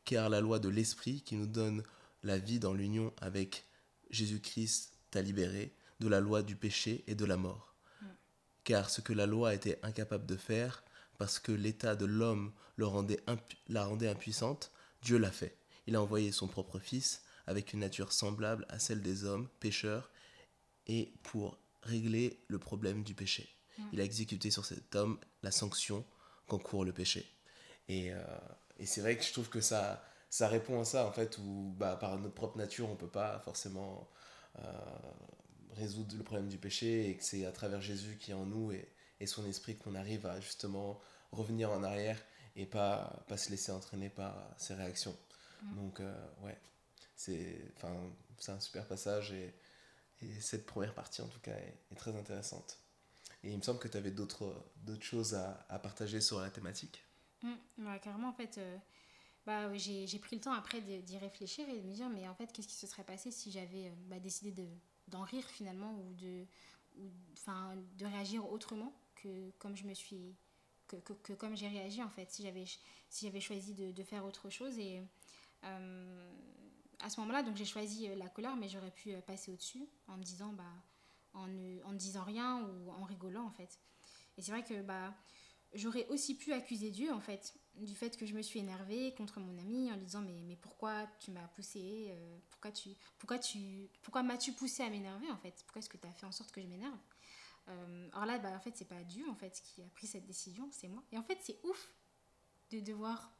car 0.09 0.25
la 0.35 0.41
loi 0.45 0.57
de 0.65 0.69
l'esprit 0.77 1.17
qui 1.27 1.35
nous 1.41 1.51
donne 1.61 1.79
la 2.31 2.38
vie 2.47 2.59
dans 2.65 2.75
l'union 2.79 3.07
avec 3.29 3.49
Jésus-Christ 4.11 4.93
t'a 5.11 5.21
libéré 5.29 5.63
de 5.99 6.07
la 6.07 6.19
loi 6.19 6.43
du 6.43 6.55
péché 6.55 7.03
et 7.07 7.15
de 7.15 7.25
la 7.25 7.38
mort. 7.38 7.68
Car 8.69 8.91
ce 8.91 9.01
que 9.01 9.13
la 9.13 9.25
loi 9.25 9.55
était 9.55 9.79
incapable 9.81 10.27
de 10.27 10.35
faire 10.35 10.83
parce 11.17 11.39
que 11.39 11.51
l'état 11.51 11.95
de 11.95 12.05
l'homme 12.05 12.53
le 12.75 12.85
rendait 12.85 13.19
la 13.67 13.83
rendait 13.83 14.07
impuissante 14.07 14.71
Dieu 15.01 15.17
l'a 15.17 15.31
fait 15.31 15.57
il 15.88 15.95
a 15.95 16.01
envoyé 16.03 16.31
son 16.31 16.47
propre 16.47 16.77
fils 16.77 17.23
avec 17.47 17.73
une 17.73 17.79
nature 17.79 18.13
semblable 18.13 18.67
à 18.69 18.77
celle 18.77 19.01
des 19.01 19.23
hommes 19.23 19.49
pécheurs 19.59 20.11
et 20.85 21.11
pour 21.23 21.57
régler 21.81 22.43
le 22.47 22.59
problème 22.59 23.03
du 23.03 23.15
péché. 23.15 23.49
Mmh. 23.77 23.83
Il 23.93 24.01
a 24.01 24.03
exécuté 24.03 24.51
sur 24.51 24.65
cet 24.65 24.95
homme 24.95 25.19
la 25.41 25.49
sanction 25.49 26.05
qu'encourt 26.45 26.85
le 26.85 26.93
péché. 26.93 27.27
Et, 27.88 28.13
euh, 28.13 28.21
et 28.77 28.85
c'est 28.85 29.01
vrai 29.01 29.17
que 29.17 29.23
je 29.23 29.33
trouve 29.33 29.49
que 29.49 29.61
ça, 29.61 30.03
ça 30.29 30.47
répond 30.47 30.79
à 30.79 30.85
ça, 30.85 31.07
en 31.07 31.11
fait, 31.11 31.39
où 31.39 31.73
bah, 31.75 31.95
par 31.95 32.19
notre 32.19 32.35
propre 32.35 32.59
nature, 32.59 32.88
on 32.88 32.93
ne 32.93 32.97
peut 32.97 33.07
pas 33.07 33.39
forcément 33.39 34.07
euh, 34.59 34.61
résoudre 35.75 36.15
le 36.17 36.23
problème 36.23 36.49
du 36.49 36.57
péché 36.57 37.09
et 37.09 37.15
que 37.15 37.23
c'est 37.23 37.45
à 37.45 37.51
travers 37.51 37.81
Jésus 37.81 38.17
qui 38.19 38.31
est 38.31 38.35
en 38.35 38.45
nous 38.45 38.71
et, 38.71 38.88
et 39.19 39.27
son 39.27 39.45
esprit 39.45 39.77
qu'on 39.77 39.95
arrive 39.95 40.25
à 40.25 40.39
justement 40.39 40.99
revenir 41.31 41.71
en 41.71 41.83
arrière 41.83 42.19
et 42.55 42.65
pas, 42.65 43.23
pas 43.27 43.38
se 43.38 43.49
laisser 43.49 43.71
entraîner 43.71 44.09
par 44.09 44.35
ses 44.57 44.73
réactions. 44.73 45.15
Mmh. 45.61 45.75
Donc, 45.75 45.99
euh, 45.99 46.27
ouais 46.43 46.57
c'est 47.19 47.61
un 47.83 48.59
super 48.61 48.88
passage 48.88 49.33
et, 49.33 49.53
et, 50.21 50.39
cette 50.39 50.65
première 50.65 50.93
partie 50.93 51.21
en 51.21 51.27
tout 51.27 51.39
cas 51.41 51.51
est, 51.51 51.77
est 51.91 51.95
très 51.95 52.15
intéressante 52.15 52.79
et 53.43 53.51
il 53.51 53.57
me 53.57 53.61
semble 53.61 53.79
que 53.79 53.89
tu 53.89 53.97
avais 53.97 54.11
d'autres 54.11 54.55
choses 55.01 55.33
à, 55.33 55.65
à, 55.67 55.79
partager 55.79 56.21
sur 56.21 56.39
la 56.39 56.49
thématique 56.49 57.03
mmh, 57.41 57.97
carrément 58.01 58.29
en 58.29 58.33
fait 58.33 58.57
euh, 58.57 58.77
bah, 59.45 59.73
j'ai 59.75 60.19
pris 60.19 60.38
le 60.38 60.41
temps 60.41 60.53
après 60.53 60.79
d'y 60.79 61.17
réfléchir 61.17 61.67
et 61.67 61.81
de 61.81 61.85
me 61.85 61.93
dire 61.93 62.09
mais 62.09 62.27
en 62.29 62.35
fait 62.35 62.47
qu'est-ce 62.53 62.67
qui 62.69 62.75
se 62.75 62.88
serait 62.88 63.03
passé 63.03 63.31
si 63.31 63.51
j'avais 63.51 63.88
euh, 63.88 63.93
bah, 64.07 64.19
décidé 64.19 64.51
d'en 65.09 65.21
de, 65.21 65.25
rire 65.25 65.45
finalement 65.45 65.93
ou 65.93 66.13
de 66.13 66.45
ou, 66.97 67.09
enfin 67.33 67.75
de 67.97 68.05
réagir 68.05 68.49
autrement 68.51 68.93
que 69.15 69.51
comme 69.59 69.75
je 69.75 69.85
me 69.85 69.93
suis 69.93 70.35
que, 70.87 70.95
que, 70.97 71.33
comme 71.33 71.55
j'ai 71.55 71.67
réagi 71.67 72.01
en 72.01 72.09
fait, 72.09 72.31
si 72.31 72.43
j'avais 72.43 72.65
si 73.09 73.25
j'avais 73.25 73.39
choisi 73.41 73.73
de, 73.73 74.03
faire 74.03 74.25
autre 74.25 74.49
chose. 74.49 74.77
Et 74.77 75.01
euh, 75.63 76.31
à 76.99 77.09
ce 77.09 77.19
moment-là, 77.21 77.43
donc 77.43 77.55
j'ai 77.55 77.65
choisi 77.65 78.07
euh, 78.07 78.15
la 78.15 78.29
colère, 78.29 78.55
mais 78.55 78.69
j'aurais 78.69 78.91
pu 78.91 79.13
passer 79.25 79.51
au-dessus 79.51 79.87
en 80.07 80.17
me 80.17 80.23
disant, 80.23 80.53
bah, 80.53 80.63
en 81.33 81.47
ne, 81.47 81.83
en 81.83 81.93
disant 81.93 82.23
rien 82.23 82.63
ou 82.63 82.91
en 82.91 83.03
rigolant 83.03 83.45
en 83.45 83.51
fait. 83.51 83.79
Et 84.37 84.41
c'est 84.41 84.51
vrai 84.51 84.63
que 84.63 84.81
bah, 84.81 85.13
j'aurais 85.73 86.07
aussi 86.07 86.35
pu 86.35 86.53
accuser 86.53 86.91
Dieu 86.91 87.11
en 87.13 87.19
fait 87.19 87.53
du 87.86 87.95
fait 87.95 88.17
que 88.17 88.25
je 88.25 88.33
me 88.33 88.41
suis 88.41 88.59
énervée 88.59 89.13
contre 89.15 89.39
mon 89.39 89.57
ami 89.59 89.91
en 89.91 89.95
lui 89.95 90.05
disant 90.05 90.21
mais, 90.21 90.41
mais 90.45 90.55
pourquoi 90.55 91.07
tu 91.19 91.31
m'as 91.31 91.48
poussé 91.50 92.07
euh, 92.09 92.38
pourquoi 92.51 92.71
tu 92.71 92.89
pourquoi 93.17 93.39
tu 93.39 93.89
pourquoi 94.01 94.24
m'as-tu 94.24 94.53
poussé 94.53 94.83
à 94.83 94.89
m'énerver 94.89 95.29
en 95.31 95.38
fait? 95.38 95.53
Pourquoi 95.65 95.79
est-ce 95.79 95.89
que 95.89 95.98
tu 95.98 96.07
as 96.07 96.12
fait 96.12 96.25
en 96.25 96.31
sorte 96.31 96.51
que 96.51 96.62
je 96.62 96.67
m'énerve? 96.67 96.98
Euh, 97.69 98.09
alors 98.13 98.25
là 98.25 98.39
bah, 98.39 98.51
en 98.55 98.59
fait 98.59 98.75
c'est 98.75 98.88
pas 98.88 99.03
Dieu 99.03 99.27
en 99.29 99.36
fait 99.36 99.62
qui 99.63 99.81
a 99.81 99.88
pris 99.95 100.07
cette 100.07 100.25
décision 100.25 100.67
c'est 100.71 100.88
moi. 100.88 101.03
Et 101.12 101.17
en 101.17 101.24
fait 101.24 101.38
c'est 101.41 101.59
ouf 101.63 101.91
de 102.71 102.79
devoir 102.79 103.31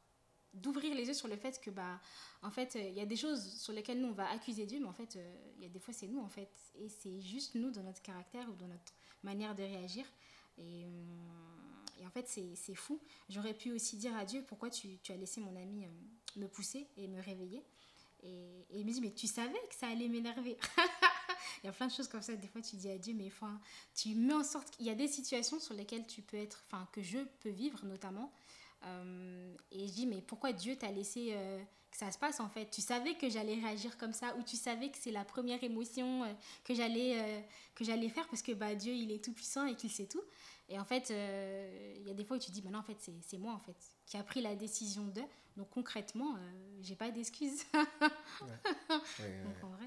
d'ouvrir 0.52 0.94
les 0.94 1.06
yeux 1.06 1.14
sur 1.14 1.28
le 1.28 1.36
fait 1.36 1.60
que 1.60 1.70
bah 1.70 2.00
en 2.42 2.50
fait 2.50 2.74
il 2.74 2.94
y 2.94 3.00
a 3.00 3.06
des 3.06 3.16
choses 3.16 3.60
sur 3.60 3.72
lesquelles 3.72 4.00
nous 4.00 4.08
on 4.08 4.12
va 4.12 4.28
accuser 4.30 4.66
Dieu 4.66 4.80
mais 4.80 4.88
en 4.88 4.92
fait 4.92 5.16
euh, 5.16 5.52
il 5.56 5.62
y 5.62 5.66
a 5.66 5.68
des 5.68 5.78
fois 5.78 5.94
c'est 5.94 6.08
nous 6.08 6.20
en 6.20 6.28
fait. 6.28 6.50
Et 6.76 6.88
c'est 6.88 7.20
juste 7.20 7.54
nous 7.54 7.70
dans 7.70 7.82
notre 7.82 8.02
caractère 8.02 8.48
ou 8.48 8.54
dans 8.54 8.68
notre 8.68 8.92
manière 9.22 9.54
de 9.54 9.62
réagir. 9.62 10.04
Et 10.58 10.86
et 10.86 10.86
en 12.10 12.12
fait, 12.12 12.26
c'est 12.26 12.74
fou. 12.74 13.00
J'aurais 13.28 13.54
pu 13.54 13.70
aussi 13.70 13.96
dire 13.96 14.16
à 14.16 14.24
Dieu 14.24 14.44
pourquoi 14.48 14.68
tu, 14.68 14.98
tu 14.98 15.12
as 15.12 15.16
laissé 15.16 15.40
mon 15.40 15.54
ami 15.54 15.84
euh, 15.84 16.40
me 16.40 16.48
pousser 16.48 16.88
et 16.96 17.06
me 17.06 17.22
réveiller? 17.22 17.62
Et, 18.24 18.66
il 18.74 18.84
me 18.84 18.92
dit, 18.92 19.00
mais 19.00 19.12
tu 19.12 19.28
savais 19.28 19.60
que 19.68 19.76
ça 19.76 19.86
allait 19.86 20.08
m'énerver. 20.08 20.56
il 21.62 21.66
y 21.66 21.68
a 21.68 21.72
plein 21.72 21.86
de 21.86 21.92
choses 21.92 22.08
comme 22.08 22.22
ça. 22.22 22.34
Des 22.34 22.48
fois, 22.48 22.62
tu 22.62 22.74
dis 22.74 22.90
à 22.90 22.98
Dieu, 22.98 23.14
mais 23.14 23.28
enfin, 23.28 23.60
tu 23.94 24.14
mets 24.16 24.34
en 24.34 24.42
sorte 24.42 24.70
qu'il 24.72 24.86
y 24.86 24.90
a 24.90 24.96
des 24.96 25.06
situations 25.06 25.60
sur 25.60 25.72
lesquelles 25.74 26.06
tu 26.06 26.20
peux 26.20 26.36
être, 26.36 26.64
enfin, 26.66 26.88
que 26.90 27.00
je 27.00 27.18
peux 27.38 27.50
vivre 27.50 27.84
notamment. 27.84 28.32
Euh, 28.84 29.54
et 29.70 29.86
je 29.86 29.92
dis, 29.92 30.06
mais 30.06 30.20
pourquoi 30.20 30.52
Dieu 30.52 30.74
t'a 30.74 30.90
laissé 30.90 31.28
euh, 31.30 31.62
que 31.92 31.96
ça 31.96 32.10
se 32.10 32.18
passe 32.18 32.40
en 32.40 32.48
fait? 32.48 32.68
Tu 32.72 32.80
savais 32.80 33.14
que 33.14 33.28
j'allais 33.28 33.54
réagir 33.54 33.96
comme 33.98 34.12
ça 34.12 34.34
ou 34.36 34.42
tu 34.42 34.56
savais 34.56 34.90
que 34.90 34.98
c'est 34.98 35.12
la 35.12 35.24
première 35.24 35.62
émotion 35.62 36.24
que 36.64 36.74
j'allais 36.74 37.44
j'allais 37.84 38.08
faire 38.08 38.26
parce 38.28 38.42
que 38.42 38.52
bah, 38.52 38.74
Dieu, 38.74 38.92
il 38.92 39.12
est 39.12 39.24
tout 39.24 39.32
puissant 39.32 39.66
et 39.66 39.74
qu'il 39.74 39.90
sait 39.90 40.06
tout. 40.06 40.22
Et 40.70 40.78
en 40.78 40.84
fait, 40.84 41.10
euh, 41.10 41.94
il 41.96 42.06
y 42.06 42.10
a 42.10 42.14
des 42.14 42.24
fois 42.24 42.36
où 42.36 42.40
tu 42.40 42.46
te 42.46 42.52
dis, 42.52 42.62
bah 42.62 42.70
non, 42.70 42.78
en 42.78 42.84
fait, 42.84 42.96
c'est 43.22 43.38
moi, 43.38 43.52
en 43.52 43.58
fait, 43.58 43.76
qui 44.06 44.16
a 44.16 44.22
pris 44.22 44.40
la 44.40 44.54
décision 44.54 45.04
de. 45.08 45.20
Donc 45.56 45.68
concrètement, 45.70 46.36
euh, 46.36 46.38
j'ai 46.80 46.94
pas 46.94 47.10
d'excuses. 47.10 47.64
ouais. 47.74 49.42
Donc 49.44 49.64
en 49.64 49.70
vrai. 49.70 49.86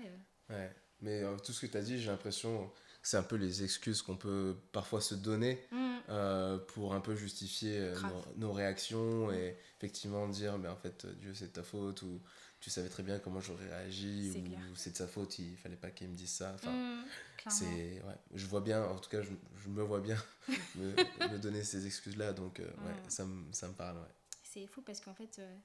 Euh, 0.51 0.53
ouais. 0.53 0.75
Mais 0.99 1.23
tout 1.43 1.53
ce 1.53 1.65
que 1.65 1.71
tu 1.71 1.77
as 1.77 1.81
dit, 1.81 1.99
j'ai 1.99 2.09
l'impression 2.09 2.67
que 3.01 3.07
c'est 3.07 3.17
un 3.17 3.23
peu 3.23 3.37
les 3.37 3.63
excuses 3.63 4.01
qu'on 4.01 4.15
peut 4.17 4.57
parfois 4.71 5.01
se 5.01 5.15
donner 5.15 5.61
mm. 5.71 6.59
pour 6.67 6.93
un 6.93 7.01
peu 7.01 7.13
justifier 7.15 7.91
nos, 8.01 8.47
nos, 8.47 8.53
réactions 8.53 9.29
et 9.31 9.57
effectivement 9.77 10.29
dire, 10.29 10.57
mais 10.57 10.69
en 10.69 10.77
fait, 10.77 11.05
Dieu, 11.19 11.33
c'est 11.33 11.53
ta 11.53 11.63
faute 11.63 12.03
ou 12.03 12.21
tu 12.63 12.70
savais 12.70 12.88
très 12.88 13.03
bien 13.03 13.20
comment 13.20 13.41
j'aurais 13.41 13.67
réagi 13.67 14.32
ou 14.72 14.75
c'est 14.77 14.91
de 14.91 14.96
sa 14.96 15.05
faute, 15.05 15.38
il 15.38 15.58
fallait 15.58 15.75
pas 15.75 15.91
qu'il 15.91 16.08
me 16.08 16.15
dise 16.15 16.32
ça. 16.32 16.53
Enfin, 16.55 16.72
mmh, 16.72 17.05
c'est 17.50 18.01
ouais, 18.01 18.15
je 18.34 18.46
vois 18.46 18.62
bien, 18.62 18.86
en 18.86 18.98
tout 19.00 19.10
cas, 19.10 19.22
je, 19.22 19.34
je 19.58 19.67
me 19.67 19.84
vois 19.84 20.00
bien 20.00 20.15
me, 20.75 20.96
me, 21.29 21.39
donner 21.39 21.62
ces 21.65 21.86
excuses-là, 21.86 22.32
donc 22.32 22.62
euh, 22.62 22.63
ouais, 22.63 22.93
mmh. 22.93 23.10
ça, 23.10 23.25
me, 23.25 23.51
ça 23.51 23.67
me 23.67 23.74
parle. 23.74 23.98
Ouais. 23.98 24.15
C'est 24.43 24.65
fou 24.67 24.82
parce 24.82 25.01
qu'en 25.01 25.13
fait, 25.13 25.39
euh, 25.39 25.58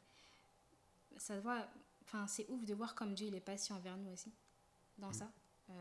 ça 1.19 1.39
voit, 1.39 1.69
enfin, 2.03 2.27
c'est 2.27 2.47
ouf 2.49 2.65
de 2.65 2.75
voir 2.75 2.97
comme 2.97 3.15
Dieu 3.15 3.29
il 3.29 3.35
est 3.37 3.41
patient 3.41 3.77
envers 3.77 3.97
nous 3.97 4.11
aussi 4.11 4.33
dans 4.99 5.11
mmh. 5.11 5.15
ça. 5.15 5.31
Euh, 5.71 5.75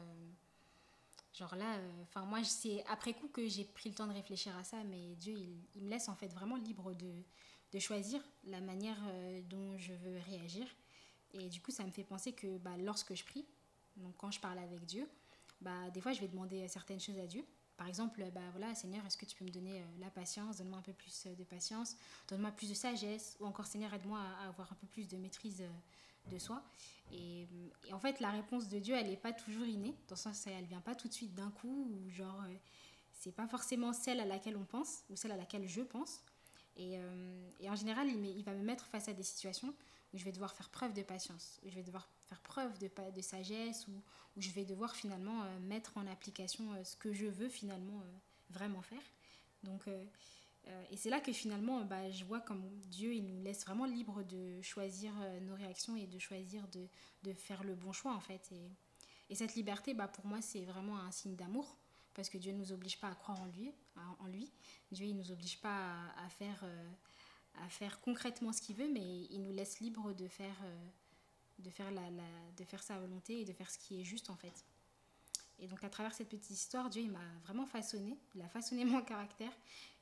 genre 1.34 1.56
là, 1.56 1.80
enfin 2.04 2.26
moi, 2.26 2.44
c'est 2.44 2.86
après 2.92 3.14
coup 3.14 3.30
que 3.30 3.48
j'ai 3.48 3.64
pris 3.64 3.90
le 3.90 3.96
temps 3.96 4.06
de 4.06 4.14
réfléchir 4.14 4.56
à 4.56 4.64
ça, 4.64 4.84
mais 4.84 5.16
Dieu 5.16 5.34
il, 5.34 5.58
il 5.74 5.84
me 5.84 5.90
laisse 5.90 6.10
en 6.10 6.16
fait 6.16 6.28
vraiment 6.28 6.58
libre 6.58 6.94
de, 6.94 7.12
de 7.74 7.80
choisir 7.80 8.22
la 8.44 8.62
manière 8.62 9.00
dont 9.50 9.76
je 9.80 9.94
veux 9.94 10.20
réagir. 10.30 10.68
Et 11.34 11.50
du 11.50 11.62
coup, 11.62 11.72
ça 11.72 11.84
me 11.84 11.92
fait 11.92 12.04
penser 12.04 12.34
que 12.34 12.58
bah, 12.58 12.78
lorsque 12.78 13.14
je 13.14 13.24
prie, 13.24 13.46
donc 13.98 14.16
quand 14.18 14.32
je 14.32 14.40
parle 14.40 14.60
avec 14.60 14.86
Dieu, 14.86 15.08
bah, 15.62 15.90
des 15.92 16.02
fois, 16.02 16.14
je 16.14 16.22
vais 16.22 16.28
demander 16.28 16.68
certaines 16.68 17.00
choses 17.00 17.20
à 17.20 17.28
Dieu. 17.28 17.44
Par 17.78 17.88
exemple, 17.88 18.24
bah, 18.34 18.42
voilà, 18.52 18.74
Seigneur, 18.74 19.06
est-ce 19.06 19.18
que 19.18 19.26
tu 19.26 19.36
peux 19.36 19.46
me 19.46 19.52
donner 19.52 19.82
euh, 19.82 19.86
la 20.00 20.10
patience? 20.10 20.58
Donne-moi 20.58 20.80
un 20.80 20.84
peu 20.84 20.94
plus 20.94 21.28
euh, 21.28 21.36
de 21.36 21.44
patience, 21.44 21.96
donne-moi 22.28 22.52
plus 22.52 22.70
de 22.70 22.74
sagesse, 22.74 23.38
ou 23.40 23.46
encore, 23.46 23.68
Seigneur, 23.68 23.94
aide-moi 23.94 24.20
à 24.20 24.48
avoir 24.48 24.72
un 24.72 24.76
peu 24.76 24.88
plus 24.88 25.08
de 25.08 25.18
maîtrise 25.18 25.62
euh, 25.62 26.32
de 26.32 26.40
soi. 26.40 26.64
Et, 27.12 27.48
en 27.92 28.00
fait, 28.00 28.20
la 28.20 28.32
réponse 28.32 28.68
de 28.68 28.80
Dieu, 28.80 28.96
elle 28.96 29.10
n'est 29.10 29.16
pas 29.16 29.32
toujours 29.32 29.66
innée, 29.66 29.96
dans 30.08 30.16
le 30.16 30.20
sens 30.20 30.46
elle 30.48 30.66
vient 30.66 30.82
pas 30.82 30.96
tout 30.96 31.08
de 31.08 31.14
suite 31.14 31.34
d'un 31.36 31.52
coup, 31.52 31.88
ou 31.90 32.10
genre, 32.10 32.44
c'est 33.14 33.32
pas 33.32 33.48
forcément 33.48 33.94
celle 33.94 34.20
à 34.20 34.26
laquelle 34.26 34.58
on 34.58 34.66
pense, 34.66 35.04
ou 35.10 35.16
celle 35.16 35.32
à 35.32 35.38
laquelle 35.38 35.66
je 35.70 35.82
pense. 35.82 36.22
Et, 36.76 36.98
et 37.62 37.70
en 37.70 37.76
général, 37.76 38.10
il, 38.10 38.26
il 38.26 38.44
va 38.44 38.54
me 38.54 38.62
mettre 38.62 38.88
face 38.88 39.08
à 39.08 39.14
des 39.14 39.24
situations 39.24 39.74
où 40.14 40.18
je 40.18 40.24
vais 40.24 40.32
devoir 40.32 40.54
faire 40.54 40.70
preuve 40.70 40.94
de 40.94 41.04
patience, 41.04 41.60
où 41.64 41.70
je 41.70 41.76
vais 41.76 41.84
devoir 41.84 42.10
faire 42.28 42.42
preuve 42.42 42.78
de, 42.80 42.90
de 43.14 43.22
sagesse, 43.22 43.88
où, 43.88 43.92
où 44.38 44.42
je 44.42 44.50
vais 44.52 44.66
devoir 44.66 44.96
finalement 44.96 45.44
euh, 45.44 45.60
mettre 45.60 45.98
en 45.98 46.08
application 46.08 46.74
euh, 46.74 46.84
ce 46.84 46.96
que 46.96 47.14
je 47.14 47.26
veux 47.26 47.50
finalement 47.50 48.00
euh, 48.02 48.12
vraiment 48.50 48.82
faire. 48.82 49.02
Donc, 49.64 49.90
et 50.92 50.98
c'est 50.98 51.10
là 51.10 51.20
que 51.20 51.34
finalement, 51.34 51.84
bah, 51.84 52.12
je 52.12 52.24
vois 52.24 52.40
comme 52.40 52.62
Dieu, 52.86 53.14
il 53.14 53.26
nous 53.26 53.42
laisse 53.42 53.66
vraiment 53.66 53.86
libre 53.86 54.24
de 54.24 54.62
choisir 54.62 55.12
nos 55.42 55.56
réactions 55.56 55.96
et 55.96 56.06
de 56.08 56.20
choisir 56.20 56.68
de, 56.68 56.88
de, 57.24 57.34
faire 57.34 57.64
le 57.64 57.74
bon 57.74 57.92
choix 57.92 58.14
en 58.14 58.20
fait. 58.20 58.50
Et, 58.52 58.70
et 59.30 59.36
cette 59.36 59.56
liberté, 59.56 59.94
bah, 59.94 60.08
pour 60.08 60.26
moi, 60.26 60.42
c'est 60.42 60.64
vraiment 60.64 61.00
un 61.00 61.12
signe 61.12 61.36
d'amour 61.36 61.78
parce 62.14 62.30
que 62.30 62.38
Dieu 62.38 62.52
ne 62.52 62.60
nous 62.60 62.72
oblige 62.72 63.00
pas 63.00 63.08
à 63.08 63.16
croire 63.16 63.42
en 63.42 63.48
lui. 63.48 63.72
En 64.20 64.28
lui. 64.28 64.52
Dieu, 64.92 65.06
il 65.06 65.16
ne 65.16 65.22
nous 65.22 65.32
oblige 65.32 65.60
pas 65.60 65.94
à 66.18 66.30
faire 66.30 66.64
à 67.66 67.70
faire 67.70 68.00
concrètement 68.02 68.54
ce 68.54 68.62
qu'il 68.62 68.76
veut, 68.76 68.90
mais 68.92 69.26
il 69.30 69.42
nous 69.42 69.52
laisse 69.52 69.80
libre 69.80 70.14
de 70.14 70.28
faire, 70.28 70.56
euh, 70.64 70.88
de, 71.60 71.70
faire 71.70 72.84
sa 72.84 73.00
volonté 73.00 73.42
et 73.42 73.46
de 73.46 73.54
faire 73.54 73.70
ce 73.70 73.78
qui 73.78 74.02
est 74.02 74.04
juste 74.04 74.30
en 74.30 74.36
fait. 74.36 74.66
Et 75.60 75.68
donc 75.68 75.84
à 75.84 75.90
travers 75.90 76.14
cette 76.14 76.30
petite 76.30 76.52
histoire, 76.52 76.90
Dieu 76.90 77.02
il 77.02 77.12
m'a 77.12 77.20
vraiment 77.44 77.66
façonné, 77.66 78.18
il 78.36 78.42
a 78.42 78.50
façonné 78.50 78.86
mon 78.86 79.02
caractère, 79.02 79.52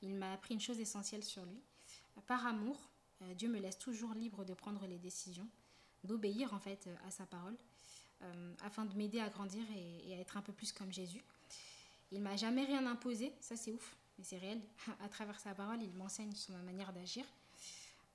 il 0.02 0.16
m'a 0.16 0.34
appris 0.34 0.54
une 0.54 0.62
chose 0.62 0.80
essentielle 0.80 1.24
sur 1.24 1.46
lui. 1.46 1.62
Par 2.28 2.46
amour, 2.46 2.78
euh, 3.22 3.34
Dieu 3.34 3.50
me 3.50 3.60
laisse 3.60 3.78
toujours 3.78 4.14
libre 4.14 4.46
de 4.46 4.54
prendre 4.54 4.86
les 4.88 4.98
décisions, 4.98 5.48
d'obéir 6.04 6.54
en 6.54 6.60
fait 6.60 6.90
à 7.06 7.12
sa 7.12 7.26
parole, 7.26 7.58
euh, 8.22 8.54
afin 8.64 8.86
de 8.86 8.94
m'aider 8.96 9.20
à 9.20 9.30
grandir 9.30 9.64
et, 9.76 10.10
et, 10.10 10.14
à 10.16 10.20
être 10.20 10.38
un 10.38 10.42
peu 10.42 10.54
plus 10.54 10.72
comme 10.72 10.92
Jésus. 10.92 11.24
Il 12.12 12.22
m'a 12.22 12.38
jamais 12.38 12.64
rien 12.64 12.86
imposé, 12.86 13.34
ça 13.42 13.58
c'est 13.58 13.74
ouf, 13.74 13.98
mais 14.18 14.24
c'est 14.24 14.38
réel. 14.38 14.62
À 15.02 15.10
travers 15.10 15.40
sa 15.40 15.54
parole, 15.54 15.82
il 15.82 15.94
m'enseigne 15.94 16.34
sur 16.34 16.54
ma 16.56 16.62
manière 16.62 16.94
d'agir. 16.94 17.26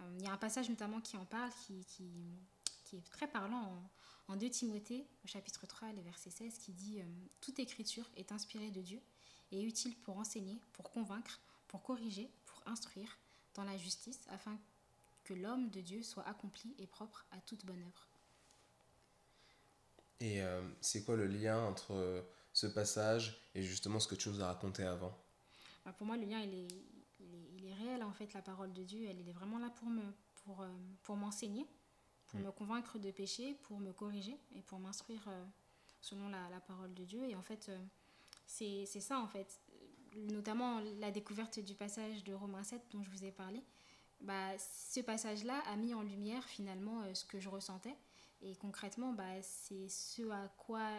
Euh, 0.01 0.17
il 0.19 0.25
y 0.25 0.27
a 0.27 0.33
un 0.33 0.37
passage 0.37 0.69
notamment 0.69 1.01
qui 1.01 1.17
en 1.17 1.25
parle, 1.25 1.51
qui, 1.67 1.85
qui, 1.85 2.11
qui 2.85 2.97
est 2.97 3.11
très 3.11 3.27
parlant 3.27 3.83
en, 4.29 4.33
en 4.33 4.37
2 4.37 4.49
Timothée, 4.51 5.07
au 5.25 5.29
chapitre 5.29 5.67
3, 5.67 5.93
le 5.93 6.03
verset 6.03 6.31
16, 6.31 6.59
qui 6.59 6.73
dit 6.73 7.01
euh, 7.01 7.05
Toute 7.41 7.59
écriture 7.59 8.09
est 8.17 8.33
inspirée 8.33 8.71
de 8.71 8.81
Dieu 8.81 9.01
et 9.53 9.63
utile 9.63 9.97
pour 9.97 10.19
enseigner, 10.19 10.61
pour 10.73 10.91
convaincre, 10.91 11.41
pour 11.69 11.83
corriger, 11.83 12.31
pour 12.47 12.63
instruire 12.67 13.19
dans 13.55 13.65
la 13.65 13.77
justice, 13.77 14.21
afin 14.31 14.59
que 15.25 15.35
l'homme 15.35 15.71
de 15.71 15.81
Dieu 15.81 16.03
soit 16.03 16.27
accompli 16.27 16.75
et 16.79 16.87
propre 16.87 17.27
à 17.33 17.41
toute 17.41 17.65
bonne 17.65 17.83
œuvre. 17.83 18.07
Et 20.21 20.43
euh, 20.43 20.63
c'est 20.81 21.05
quoi 21.05 21.17
le 21.17 21.27
lien 21.27 21.59
entre 21.59 22.25
ce 22.53 22.67
passage 22.67 23.41
et 23.55 23.63
justement 23.63 23.99
ce 24.01 24.09
que 24.09 24.15
tu 24.15 24.29
nous 24.29 24.41
as 24.41 24.47
raconté 24.47 24.83
avant? 24.83 25.17
Bah 25.85 25.93
Pour 25.97 26.07
moi, 26.07 26.17
le 26.17 26.25
lien, 26.25 26.41
il 26.41 26.55
est, 26.55 26.69
il 27.55 27.67
est, 27.67 27.75
réel 27.75 28.03
en 28.03 28.13
fait, 28.13 28.33
la 28.33 28.43
parole 28.43 28.73
de 28.73 28.83
Dieu. 28.83 29.07
Elle, 29.09 29.21
est 29.21 29.33
vraiment 29.33 29.59
là 29.59 29.71
pour 29.71 29.89
me 29.89 30.03
pour, 30.45 30.63
euh, 30.63 30.69
pour 31.03 31.17
m'enseigner, 31.17 31.67
pour 32.29 32.41
mm. 32.41 32.45
me 32.45 32.53
convaincre 32.53 32.99
de 32.99 33.11
pécher, 33.11 33.55
pour 33.63 33.79
me 33.79 33.93
corriger 33.93 34.39
et 34.55 34.63
pour 34.63 34.79
m'instruire 34.79 35.23
euh, 35.29 35.45
selon 36.01 36.29
la, 36.29 36.49
la, 36.49 36.61
parole 36.61 36.95
de 36.95 37.05
Dieu. 37.05 37.25
Et 37.25 37.35
en 37.35 37.43
fait, 37.43 37.69
euh, 37.69 37.79
c'est 38.47 38.87
ça 38.87 39.21
en 39.21 39.29
fait. 39.29 39.61
Notamment 40.17 40.81
la 40.99 41.11
découverte 41.11 41.61
du 41.61 41.75
passage 41.75 42.25
de 42.25 42.33
Romains 42.33 42.65
7 42.65 42.83
dont 42.91 43.03
je 43.03 43.11
vous 43.11 43.25
ai 43.25 43.31
parlé. 43.31 43.63
Bah, 44.21 44.59
ce 44.59 45.01
passage-là 45.01 45.63
a 45.67 45.77
mis 45.77 45.95
en 45.95 46.03
lumière 46.03 46.45
finalement 46.45 47.03
ce 47.15 47.25
que 47.25 47.39
je 47.39 47.49
ressentais. 47.49 47.97
Et 48.43 48.57
concrètement, 48.57 49.13
bah, 49.13 49.41
c'est 49.43 49.89
ce 49.89 50.29
à 50.31 50.49
quoi 50.59 50.91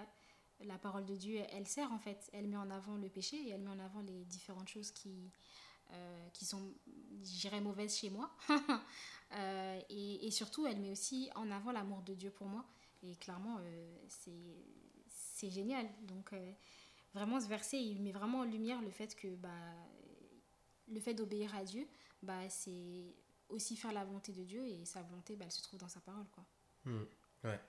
la 0.63 0.77
parole 0.77 1.05
de 1.05 1.15
Dieu, 1.15 1.41
elle 1.49 1.67
sert 1.67 1.91
en 1.91 1.99
fait. 1.99 2.29
Elle 2.33 2.47
met 2.47 2.57
en 2.57 2.69
avant 2.69 2.95
le 2.95 3.09
péché 3.09 3.37
et 3.37 3.49
elle 3.49 3.61
met 3.61 3.69
en 3.69 3.79
avant 3.79 4.01
les 4.01 4.25
différentes 4.25 4.69
choses 4.69 4.91
qui, 4.91 5.31
euh, 5.91 6.29
qui 6.33 6.45
sont, 6.45 6.73
j'irais, 7.23 7.61
mauvaises 7.61 7.95
chez 7.95 8.09
moi. 8.09 8.31
euh, 9.33 9.79
et, 9.89 10.27
et, 10.27 10.31
surtout, 10.31 10.65
elle 10.65 10.79
met 10.79 10.91
aussi 10.91 11.29
en 11.35 11.51
avant 11.51 11.71
l'amour 11.71 12.01
de 12.01 12.13
Dieu 12.13 12.31
pour 12.31 12.47
moi. 12.47 12.65
Et 13.03 13.15
clairement, 13.15 13.57
euh, 13.61 13.97
c'est 14.07 15.49
génial. 15.49 15.87
Donc, 16.03 16.33
euh, 16.33 16.51
vraiment, 17.13 17.39
ce 17.39 17.47
verset, 17.47 17.81
il 17.81 18.01
met 18.01 18.11
vraiment 18.11 18.39
en 18.39 18.43
lumière 18.43 18.81
le 18.81 18.91
fait 18.91 19.15
que 19.15 19.35
bah, 19.35 19.49
le 20.87 20.99
fait 20.99 21.13
d'obéir 21.13 21.55
à 21.55 21.63
Dieu, 21.63 21.87
bah, 22.21 22.49
c'est 22.49 23.15
aussi 23.49 23.75
faire 23.75 23.91
la 23.91 24.05
volonté 24.05 24.31
de 24.31 24.43
Dieu. 24.43 24.65
Et 24.67 24.85
sa 24.85 25.01
volonté, 25.01 25.35
bah, 25.35 25.45
elle 25.45 25.51
se 25.51 25.63
trouve 25.63 25.79
dans 25.79 25.87
sa 25.87 25.99
parole. 25.99 26.27
Quoi. 26.31 26.45
Mmh, 26.85 27.03
ouais, 27.45 27.59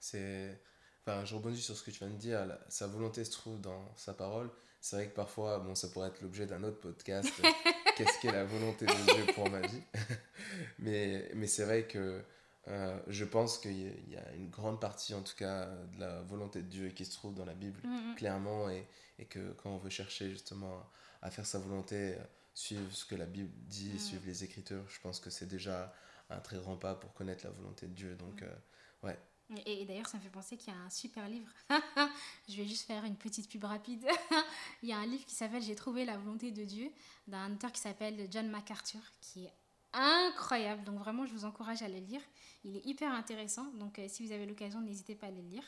c'est... 0.00 0.62
Enfin, 1.02 1.24
je 1.24 1.34
rebondis 1.34 1.60
sur 1.60 1.76
ce 1.76 1.82
que 1.82 1.90
tu 1.90 1.98
viens 2.00 2.10
de 2.10 2.16
dire. 2.18 2.58
Sa 2.68 2.86
volonté 2.86 3.24
se 3.24 3.30
trouve 3.30 3.60
dans 3.60 3.94
sa 3.96 4.14
parole. 4.14 4.50
C'est 4.80 4.96
vrai 4.96 5.08
que 5.08 5.14
parfois, 5.14 5.58
bon, 5.58 5.74
ça 5.74 5.88
pourrait 5.88 6.08
être 6.08 6.20
l'objet 6.22 6.46
d'un 6.46 6.62
autre 6.62 6.80
podcast. 6.80 7.30
qu'est-ce 7.96 8.20
qu'est 8.20 8.32
la 8.32 8.44
volonté 8.44 8.86
de 8.86 9.14
Dieu 9.14 9.32
pour 9.34 9.50
ma 9.50 9.60
vie? 9.60 9.82
mais 10.78 11.30
mais 11.34 11.46
c'est 11.46 11.64
vrai 11.64 11.86
que 11.86 12.22
euh, 12.68 13.00
je 13.08 13.24
pense 13.24 13.58
qu'il 13.58 14.10
y, 14.10 14.16
a 14.16 14.32
une 14.34 14.50
grande 14.50 14.80
partie, 14.80 15.14
en 15.14 15.22
tout 15.22 15.36
cas, 15.36 15.66
de 15.66 16.00
la 16.00 16.20
volonté 16.22 16.62
de 16.62 16.68
Dieu 16.68 16.88
qui 16.90 17.04
se 17.04 17.12
trouve 17.12 17.34
dans 17.34 17.46
la 17.46 17.54
Bible, 17.54 17.80
mm, 17.82 18.12
mm. 18.12 18.14
clairement, 18.16 18.68
et, 18.68 18.86
et, 19.18 19.24
que 19.24 19.52
quand 19.52 19.70
on 19.70 19.78
veut 19.78 19.90
chercher 19.90 20.28
justement 20.30 20.82
à 21.22 21.30
faire 21.30 21.46
sa 21.46 21.58
volonté, 21.58 22.16
suivre 22.52 22.92
ce 22.92 23.06
que 23.06 23.14
la 23.14 23.24
Bible 23.24 23.50
dit, 23.66 23.94
mm. 23.94 23.98
suivre 23.98 24.22
les 24.26 24.44
Écritures, 24.44 24.84
je 24.88 25.00
pense 25.00 25.18
que 25.18 25.30
c'est 25.30 25.46
déjà 25.46 25.94
un 26.30 26.40
très 26.40 26.58
grand 26.58 26.76
pas 26.76 26.94
pour 26.94 27.14
connaître 27.14 27.44
la 27.46 27.52
volonté 27.52 27.86
de 27.86 27.94
Dieu. 27.94 28.16
Donc, 28.16 28.42
euh, 28.42 28.54
ouais. 29.02 29.18
Et, 29.64 29.86
d'ailleurs, 29.86 30.06
ça 30.06 30.18
me 30.18 30.22
fait 30.22 30.28
penser 30.28 30.56
qu'il 30.56 30.72
y 30.72 30.76
a 30.76 30.80
un 30.80 30.90
super 30.90 31.26
livre. 31.28 31.50
je 32.48 32.56
vais 32.56 32.66
juste 32.66 32.86
faire 32.86 33.04
une 33.04 33.16
petite 33.16 33.48
pub 33.48 33.64
rapide. 33.64 34.06
Il 34.82 34.90
y 34.90 34.92
a 34.92 34.98
un 34.98 35.06
livre 35.06 35.24
qui 35.24 35.34
s'appelle 35.34 35.62
J'ai 35.62 35.74
trouvé 35.74 36.04
la 36.04 36.18
volonté 36.18 36.50
de 36.50 36.64
Dieu 36.64 36.92
d'un 37.26 37.52
auteur 37.52 37.72
qui 37.72 37.80
s'appelle 37.80 38.28
John 38.30 38.48
MacArthur, 38.48 39.00
qui 39.20 39.46
est 39.46 39.52
incroyable. 39.94 40.84
Donc 40.84 40.98
vraiment, 40.98 41.24
je 41.24 41.32
vous 41.32 41.44
encourage 41.44 41.82
à 41.82 41.88
le 41.88 41.98
lire. 41.98 42.20
Il 42.64 42.76
est 42.76 42.84
hyper 42.84 43.12
intéressant. 43.12 43.64
Donc 43.72 43.98
euh, 43.98 44.06
si 44.08 44.26
vous 44.26 44.32
avez 44.32 44.44
l'occasion, 44.44 44.80
n'hésitez 44.80 45.14
pas 45.14 45.28
à 45.28 45.30
le 45.30 45.40
lire. 45.40 45.64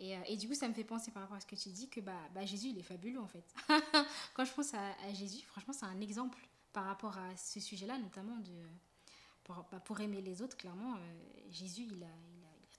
Et, 0.00 0.16
euh, 0.16 0.20
et, 0.26 0.36
du 0.36 0.46
coup, 0.46 0.54
ça 0.54 0.68
me 0.68 0.74
fait 0.74 0.84
penser 0.84 1.10
par 1.10 1.22
rapport 1.22 1.36
à 1.36 1.40
ce 1.40 1.46
que 1.46 1.56
tu 1.56 1.70
dis 1.70 1.88
que 1.88 2.00
bah, 2.00 2.12
bah 2.32 2.46
Jésus, 2.46 2.68
il 2.68 2.78
est 2.78 2.84
fabuleux 2.84 3.18
en 3.18 3.26
fait. 3.26 3.44
Quand 4.34 4.44
je 4.44 4.52
pense 4.52 4.72
à, 4.74 5.12
Jésus, 5.12 5.44
franchement, 5.46 5.72
c'est 5.72 5.86
un 5.86 6.00
exemple 6.00 6.38
par 6.72 6.84
rapport 6.84 7.18
à 7.18 7.36
ce 7.36 7.58
sujet-là, 7.58 7.98
notamment 7.98 8.36
de, 8.36 8.52
pour, 9.42 9.66
bah, 9.72 9.80
pour, 9.80 10.00
aimer 10.00 10.20
les 10.20 10.40
autres. 10.40 10.56
Clairement, 10.56 10.94
euh, 10.94 10.98
Jésus, 11.50 11.88
il 11.90 12.04
a, 12.04 12.06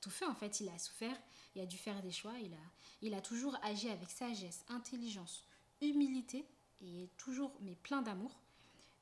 tout 0.01 0.09
fait 0.09 0.25
en 0.25 0.35
fait. 0.35 0.59
Il 0.59 0.69
a 0.69 0.77
souffert, 0.77 1.17
il 1.55 1.61
a 1.61 1.65
dû 1.65 1.77
faire 1.77 2.01
des 2.01 2.11
choix. 2.11 2.37
Il 2.39 2.53
a, 2.53 2.71
il 3.01 3.13
a 3.13 3.21
toujours 3.21 3.57
agi 3.63 3.89
avec 3.89 4.09
sagesse, 4.09 4.63
intelligence, 4.69 5.45
humilité 5.81 6.45
et 6.81 7.09
toujours, 7.17 7.51
mais 7.61 7.75
plein 7.75 8.01
d'amour. 8.01 8.39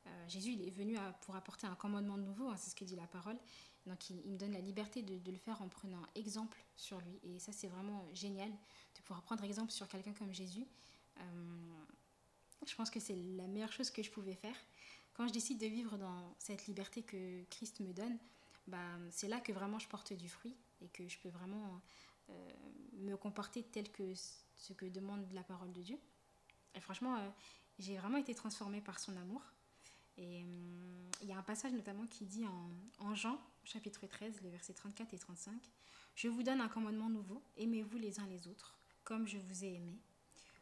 Euh, 0.08 0.30
Jésus, 0.30 0.52
il 0.54 0.68
est 0.68 0.72
venu 0.72 0.98
pour 1.22 1.36
apporter 1.36 1.68
un 1.68 1.76
commandement 1.76 2.18
nouveau, 2.18 2.48
hein, 2.50 2.56
c'est 2.58 2.70
ce 2.70 2.76
que 2.76 2.86
dit 2.86 2.96
la 2.96 3.08
parole. 3.08 3.38
Donc 3.86 4.10
il, 4.10 4.18
me 4.32 4.38
donne 4.38 4.52
la 4.52 4.60
liberté 4.60 5.02
de, 5.02 5.32
le 5.32 5.38
faire 5.38 5.62
en 5.62 5.70
prenant 5.70 6.02
exemple 6.16 6.62
sur 6.76 7.00
lui. 7.02 7.20
Et 7.24 7.40
ça, 7.40 7.52
c'est 7.54 7.68
vraiment 7.68 8.06
génial 8.14 8.50
de 8.50 9.02
pouvoir 9.02 9.22
prendre 9.22 9.44
exemple 9.44 9.72
sur 9.72 9.88
quelqu'un 9.88 10.14
comme 10.14 10.34
Jésus. 10.34 10.66
Euh, 11.20 11.24
je 12.66 12.76
pense 12.76 12.90
que 12.90 13.00
c'est 13.00 13.16
la 13.16 13.48
meilleure 13.48 13.72
chose 13.72 13.90
que 13.90 14.04
je 14.04 14.12
pouvais 14.12 14.36
faire. 14.36 14.56
Quand 15.14 15.28
je 15.28 15.34
décide 15.34 15.58
de 15.58 15.68
vivre 15.68 15.98
dans 15.98 16.36
cette 16.38 16.68
liberté 16.68 17.02
que 17.02 17.44
Christ 17.46 17.80
me 17.80 17.94
donne, 17.94 18.18
bah, 18.68 18.78
c'est 19.10 19.30
là 19.30 19.40
que 19.40 19.54
vraiment 19.54 19.80
je 19.80 19.88
porte 19.88 20.14
du 20.14 20.28
fruit 20.28 20.56
et 20.82 20.90
que 20.90 21.08
je 21.08 21.18
peux 21.20 21.30
vraiment 21.30 21.82
euh, 22.30 22.52
me 22.94 23.16
comporter 23.16 23.64
tel 23.64 23.92
que 23.92 24.14
ce 24.16 24.74
que 24.74 24.86
demande 24.86 25.32
la 25.34 25.44
parole 25.44 25.72
de 25.74 25.82
Dieu. 25.82 26.00
Et 26.76 26.80
franchement, 26.80 27.18
j'ai 27.80 27.98
vraiment 27.98 28.18
été 28.18 28.34
transformée 28.36 28.82
par 28.82 29.00
son 29.00 29.16
amour. 29.18 29.42
Et 30.18 30.44
hum, 30.44 31.10
il 31.22 31.28
y 31.28 31.32
a 31.32 31.38
un 31.38 31.44
passage 31.44 31.74
notamment 31.74 32.06
qui 32.08 32.26
dit 32.26 32.46
en, 33.00 33.16
Jean, 33.16 33.40
chapitre 33.64 34.06
13, 34.08 34.42
les 34.42 34.50
versets 34.50 34.74
34 34.74 35.14
et 35.14 35.20
35, 35.20 35.54
Je 36.16 36.28
vous 36.28 36.44
donne 36.44 36.62
un 36.62 36.68
commandement 36.68 37.10
nouveau, 37.10 37.42
aimez-vous 37.58 37.98
les 37.98 38.20
uns 38.20 38.28
les 38.28 38.48
autres, 38.48 38.78
comme 39.04 39.28
je 39.28 39.38
vous 39.38 39.64
ai 39.64 39.76
aimé. 39.76 40.00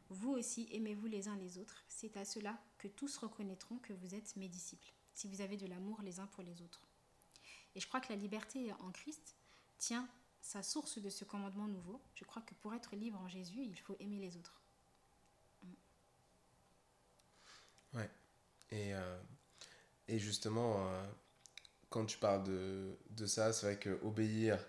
Vous 0.10 0.32
aussi, 0.32 0.68
aimez-vous 0.72 1.08
les 1.08 1.28
uns 1.28 1.36
les 1.38 1.58
autres. 1.58 1.84
C'est 1.88 2.16
à 2.18 2.26
cela 2.26 2.60
que 2.78 2.88
tous 2.88 3.18
reconnaîtront 3.18 3.78
que 3.80 3.94
vous 3.94 4.14
êtes 4.14 4.36
mes 4.36 4.48
disciples, 4.48 4.94
si 5.14 5.28
vous 5.28 5.42
avez 5.42 5.58
de 5.58 5.66
l'amour 5.66 6.02
les 6.04 6.20
uns 6.20 6.28
pour 6.28 6.44
les 6.44 6.62
autres. 6.62 6.82
Et 7.76 7.80
je 7.80 7.88
crois 7.88 8.00
que 8.00 8.14
la 8.14 8.20
liberté 8.20 8.72
en 8.80 8.92
Christ 8.92 9.36
tient 9.78 10.08
sa 10.42 10.64
source 10.64 11.00
de 11.00 11.10
ce 11.10 11.26
commandement 11.26 11.68
nouveau. 11.68 12.02
Je 12.14 12.24
crois 12.24 12.42
que 12.42 12.54
pour 12.56 12.74
être 12.74 12.96
libre 12.96 13.20
en 13.20 13.28
Jésus, 13.28 13.62
il 13.64 13.80
faut 13.80 13.96
aimer 14.00 14.20
les 14.20 14.38
autres. 14.38 14.62
Ouais. 17.94 18.10
Et 18.72 18.94
euh, 18.94 19.18
et 20.08 20.20
justement, 20.20 20.88
euh, 20.88 21.04
quand 21.90 22.06
tu 22.06 22.18
parles 22.18 22.44
de, 22.44 22.98
de 23.10 23.26
ça, 23.26 23.54
c'est 23.54 23.66
vrai 23.66 23.80
que 23.80 24.00
obéir 24.04 24.60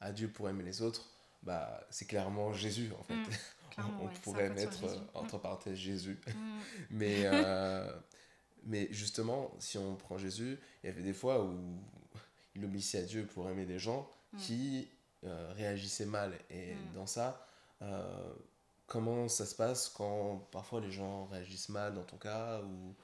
à 0.00 0.12
Dieu 0.12 0.28
pour 0.28 0.48
aimer 0.48 0.64
les 0.64 0.82
autres, 0.82 1.10
bah, 1.42 1.86
c'est 1.90 2.06
clairement 2.06 2.52
Jésus 2.52 2.92
en 2.98 3.02
fait. 3.02 3.14
Mm, 3.14 3.26
on 4.00 4.08
pourrait 4.22 4.50
mettre 4.50 4.84
euh, 4.84 4.98
entre 5.14 5.38
parenthèses 5.38 5.76
Jésus. 5.76 6.18
Mm. 6.26 6.58
mais, 6.90 7.22
euh, 7.24 7.92
mais 8.64 8.88
justement, 8.90 9.54
si 9.58 9.76
on 9.78 9.96
prend 9.96 10.16
Jésus, 10.16 10.58
il 10.82 10.86
y 10.86 10.90
avait 10.90 11.02
des 11.02 11.12
fois 11.12 11.44
où 11.44 11.78
il 12.54 12.64
obéissait 12.64 12.98
à 12.98 13.02
Dieu 13.02 13.26
pour 13.26 13.48
aimer 13.50 13.66
des 13.66 13.78
gens 13.78 14.08
mm. 14.36 14.38
qui 14.38 14.88
réagissaient 15.22 16.06
mal. 16.06 16.38
Et 16.50 16.74
dans 16.94 17.06
ça, 17.06 17.46
comment 18.86 19.28
ça 19.28 19.46
se 19.46 19.54
passe 19.54 19.88
quand 19.88 20.46
parfois 20.52 20.80
les 20.80 20.92
gens 20.92 21.26
réagissent 21.26 21.68
mal 21.68 21.94
dans 21.94 22.04
ton 22.04 22.16
cas 22.16 22.60
ou 22.62 22.94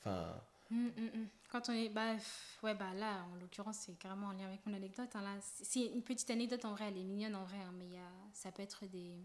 enfin 0.00 0.34
hum, 0.70 0.90
hum. 0.96 1.28
Quand 1.50 1.68
on 1.70 1.72
est. 1.72 1.88
Bah, 1.88 2.14
ouais, 2.62 2.74
bah 2.74 2.92
là, 2.94 3.24
en 3.32 3.36
l'occurrence, 3.36 3.78
c'est 3.86 3.98
carrément 3.98 4.28
en 4.28 4.32
lien 4.32 4.46
avec 4.46 4.64
mon 4.66 4.74
anecdote. 4.74 5.08
Hein, 5.14 5.22
là, 5.22 5.36
c'est 5.40 5.86
une 5.86 6.02
petite 6.02 6.28
anecdote 6.30 6.64
en 6.64 6.74
vrai, 6.74 6.88
elle 6.88 6.98
est 6.98 7.04
mignonne 7.04 7.34
en 7.34 7.44
vrai, 7.44 7.58
hein, 7.58 7.72
mais 7.78 7.86
y 7.86 7.96
a, 7.96 8.10
ça 8.34 8.52
peut 8.52 8.62
être 8.62 8.86
des, 8.86 9.16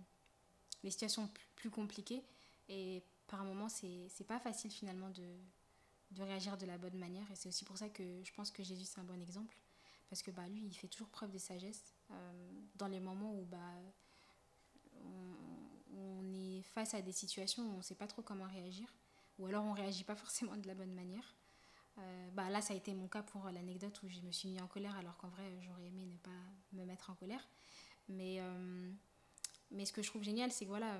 des 0.83 0.89
situations 0.89 1.29
plus 1.55 1.69
compliquées. 1.69 2.23
Et 2.69 3.03
par 3.27 3.41
un 3.41 3.45
moment, 3.45 3.67
c'est 3.67 4.27
pas 4.27 4.39
facile 4.39 4.71
finalement 4.71 5.09
de, 5.09 5.35
de 6.11 6.23
réagir 6.23 6.57
de 6.57 6.65
la 6.65 6.77
bonne 6.77 6.97
manière. 6.97 7.29
Et 7.31 7.35
c'est 7.35 7.49
aussi 7.49 7.65
pour 7.65 7.77
ça 7.77 7.89
que 7.89 8.03
je 8.23 8.33
pense 8.33 8.49
que 8.49 8.63
Jésus, 8.63 8.85
c'est 8.85 8.99
un 8.99 9.03
bon 9.03 9.21
exemple. 9.21 9.57
Parce 10.09 10.21
que 10.21 10.31
bah, 10.31 10.47
lui, 10.47 10.63
il 10.65 10.73
fait 10.73 10.87
toujours 10.87 11.09
preuve 11.09 11.31
de 11.31 11.37
sagesse 11.37 11.93
euh, 12.11 12.51
dans 12.75 12.87
les 12.87 12.99
moments 12.99 13.33
où 13.33 13.45
bah, 13.45 13.57
on, 15.95 16.33
est 16.33 16.61
face 16.61 16.93
à 16.93 17.01
des 17.01 17.11
situations 17.11 17.63
où 17.63 17.73
on 17.73 17.77
ne 17.77 17.81
sait 17.81 17.95
pas 17.95 18.07
trop 18.07 18.21
comment 18.21 18.47
réagir 18.47 18.87
ou 19.39 19.47
alors 19.47 19.63
on 19.63 19.73
réagit 19.73 20.03
pas 20.03 20.15
forcément 20.23 20.55
de 20.55 20.67
la 20.67 20.75
bonne 20.75 20.93
manière. 20.93 21.35
Euh, 21.99 22.29
bah 22.31 22.49
là, 22.49 22.61
ça 22.61 22.73
a 22.73 22.77
été 22.77 22.93
mon 22.93 23.07
cas 23.07 23.21
pour 23.21 23.45
l'anecdote 23.49 24.01
où 24.03 24.07
je 24.07 24.21
me 24.21 24.31
suis 24.31 24.49
mis 24.49 24.61
en 24.61 24.67
colère 24.67 24.95
alors 24.97 25.17
qu'en 25.17 25.29
vrai, 25.29 25.43
j'aurais 25.61 25.87
aimé 25.87 26.05
ne 26.05 26.17
pas 26.17 26.31
me 26.73 26.85
mettre 26.85 27.09
en 27.09 27.15
colère. 27.15 27.47
Mais, 28.09 28.37
euh, 28.39 28.91
mais 29.71 29.85
ce 29.85 29.93
que 29.93 30.01
je 30.01 30.09
trouve 30.09 30.23
génial, 30.23 30.51
c'est 30.51 30.65
que 30.65 30.69
voilà, 30.69 30.99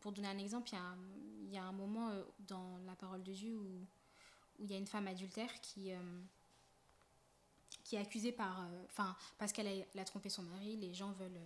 pour 0.00 0.12
donner 0.12 0.28
un 0.28 0.38
exemple, 0.38 0.70
il 0.72 1.50
y 1.50 1.54
y 1.54 1.58
a 1.58 1.64
un 1.64 1.72
moment 1.72 2.12
dans 2.40 2.78
la 2.86 2.94
parole 2.94 3.22
de 3.22 3.32
Dieu 3.32 3.56
où 3.56 3.86
il 4.58 4.70
y 4.70 4.74
a 4.74 4.76
une 4.76 4.86
femme 4.86 5.06
adultère 5.08 5.60
qui, 5.60 5.92
qui 7.88 7.96
est 7.96 8.00
accusée 8.00 8.32
par, 8.32 8.66
enfin, 8.84 9.16
parce 9.38 9.50
qu'elle 9.50 9.86
a, 9.98 10.04
trompé 10.04 10.28
son 10.28 10.42
mari, 10.42 10.76
les 10.76 10.92
gens 10.92 11.12
veulent 11.12 11.40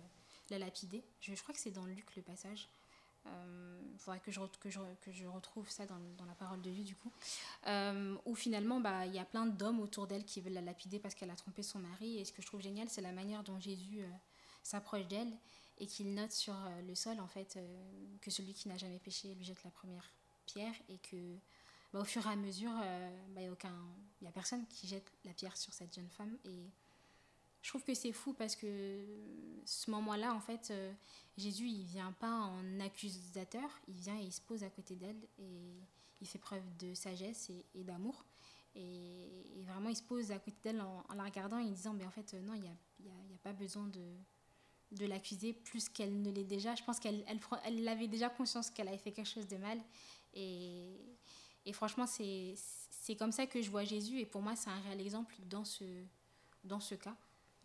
la 0.49 0.59
lapider. 0.59 1.01
Je, 1.21 1.33
crois 1.41 1.53
que 1.53 1.59
c'est 1.59 1.71
dans 1.71 1.85
Luc 1.85 2.13
le 2.17 2.21
passage. 2.21 2.67
Il 3.25 3.31
euh, 3.31 3.97
faudrait 3.97 4.19
que 4.19 4.29
je, 4.29 5.25
retrouve 5.25 5.69
ça 5.69 5.85
dans, 5.85 6.25
la 6.25 6.33
parole 6.33 6.61
de 6.61 6.69
Dieu 6.69 6.83
du 6.83 6.97
coup. 6.97 7.11
Euh, 7.67 8.17
où 8.25 8.35
finalement, 8.35 8.81
bah, 8.81 9.05
il 9.05 9.15
y 9.15 9.19
a 9.19 9.23
plein 9.23 9.45
d'hommes 9.45 9.79
autour 9.79 10.05
d'elle 10.05 10.25
qui 10.25 10.41
veulent 10.41 10.51
la 10.51 10.61
lapider 10.61 10.99
parce 10.99 11.15
qu'elle 11.15 11.29
a 11.31 11.35
trompé 11.37 11.63
son 11.63 11.79
mari. 11.79 12.17
Et 12.19 12.25
ce 12.25 12.33
que 12.33 12.41
je 12.41 12.47
trouve 12.47 12.61
génial, 12.61 12.89
c'est 12.89 13.01
la 13.01 13.13
manière 13.13 13.41
dont 13.43 13.57
Jésus 13.61 14.01
euh, 14.01 14.09
s'approche 14.63 15.07
d'elle 15.07 15.31
et 15.77 15.87
qu'il 15.87 16.13
note 16.13 16.33
sur 16.33 16.53
le 16.87 16.93
sol 16.93 17.19
en 17.19 17.27
fait 17.27 17.57
que 18.21 18.29
celui 18.29 18.53
qui 18.53 18.67
n'a 18.67 18.77
jamais 18.77 18.99
péché 18.99 19.33
lui 19.33 19.43
jette 19.43 19.63
la 19.63 19.71
première 19.71 20.13
pierre 20.45 20.75
et 20.87 20.99
que 20.99 21.35
bah, 21.93 21.99
au 21.99 22.03
fur 22.03 22.25
et 22.25 22.29
à 22.31 22.35
mesure, 22.35 22.71
bah, 22.71 23.41
il 23.41 23.49
bah, 23.49 23.69
n'y 24.21 24.27
a, 24.27 24.29
a 24.29 24.33
personne 24.33 24.65
qui 24.67 24.87
jette 24.87 25.11
la 25.23 25.33
pierre 25.33 25.55
sur 25.55 25.73
cette 25.73 25.93
jeune 25.95 26.09
femme. 26.09 26.37
Et 26.43 26.69
je 27.63 27.69
trouve 27.69 27.83
que 27.83 27.93
c'est 27.93 28.11
fou 28.11 28.33
parce 28.33 28.57
que 28.57 29.05
ce 29.65 29.89
moment-là, 29.91 30.33
en 30.33 30.41
fait, 30.41 30.69
euh, 30.71 30.91
Jésus, 31.37 31.65
il 31.65 31.85
vient 31.85 32.11
pas 32.11 32.29
en 32.29 32.79
accusateur, 32.81 33.69
il 33.87 33.95
vient 33.95 34.19
et 34.19 34.23
il 34.23 34.33
se 34.33 34.41
pose 34.41 34.63
à 34.63 34.69
côté 34.69 34.95
d'elle 34.95 35.15
et 35.39 35.79
il 36.21 36.27
fait 36.27 36.39
preuve 36.39 36.63
de 36.77 36.93
sagesse 36.93 37.49
et, 37.49 37.83
d'amour. 37.83 38.25
Et, 38.75 39.29
vraiment, 39.65 39.89
il 39.89 39.95
se 39.95 40.03
pose 40.03 40.31
à 40.31 40.39
côté 40.39 40.57
d'elle 40.61 40.81
en, 40.81 41.05
la 41.15 41.23
regardant 41.23 41.57
et 41.57 41.63
en 41.63 41.71
disant, 41.71 41.93
mais 41.93 42.05
en 42.05 42.11
fait, 42.11 42.33
non, 42.33 42.53
il 42.53 42.61
n'y 42.61 42.67
a, 42.67 43.37
pas 43.43 43.53
besoin 43.53 43.87
de, 43.87 45.05
l'accuser 45.05 45.53
plus 45.53 45.87
qu'elle 45.87 46.21
ne 46.21 46.31
l'est 46.31 46.43
déjà. 46.43 46.75
Je 46.75 46.83
pense 46.83 46.99
qu'elle 46.99 47.23
elle, 47.27 47.39
elle 47.65 47.87
avait 47.87 48.09
déjà 48.09 48.29
conscience 48.29 48.69
qu'elle 48.71 48.89
avait 48.89 48.97
fait 48.97 49.13
quelque 49.13 49.29
chose 49.29 49.47
de 49.47 49.57
mal. 49.57 49.79
Et, 50.33 50.99
et 51.65 51.73
franchement, 51.73 52.05
c'est 52.07 53.15
comme 53.17 53.31
ça 53.31 53.47
que 53.47 53.61
je 53.61 53.69
vois 53.69 53.83
Jésus. 53.83 54.19
Et 54.19 54.25
pour 54.25 54.41
moi, 54.41 54.55
c'est 54.55 54.69
un 54.69 54.79
réel 54.81 55.01
exemple 55.01 55.35
dans 55.45 55.65
ce, 55.65 55.83
dans 56.63 56.79
ce 56.79 56.95
cas 56.95 57.15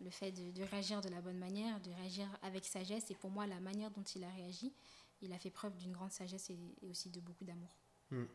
le 0.01 0.09
fait 0.09 0.31
de, 0.31 0.63
réagir 0.63 1.01
de 1.01 1.09
la 1.09 1.19
bonne 1.21 1.37
manière, 1.37 1.79
de 1.81 1.91
réagir 1.91 2.27
avec 2.41 2.65
sagesse. 2.65 3.11
Et 3.11 3.15
pour 3.15 3.29
moi, 3.29 3.45
la 3.47 3.59
manière 3.59 3.91
dont 3.91 4.03
il 4.03 4.23
a 4.23 4.29
réagi, 4.29 4.73
il 5.21 5.33
a 5.33 5.39
fait 5.39 5.49
preuve 5.49 5.75
d'une 5.75 5.91
grande 5.91 6.11
sagesse 6.11 6.49
et, 6.49 6.57
aussi 6.89 7.09
de 7.09 7.19
beaucoup 7.19 7.43
d'amour. 7.43 7.75
Hmm. 8.11 8.25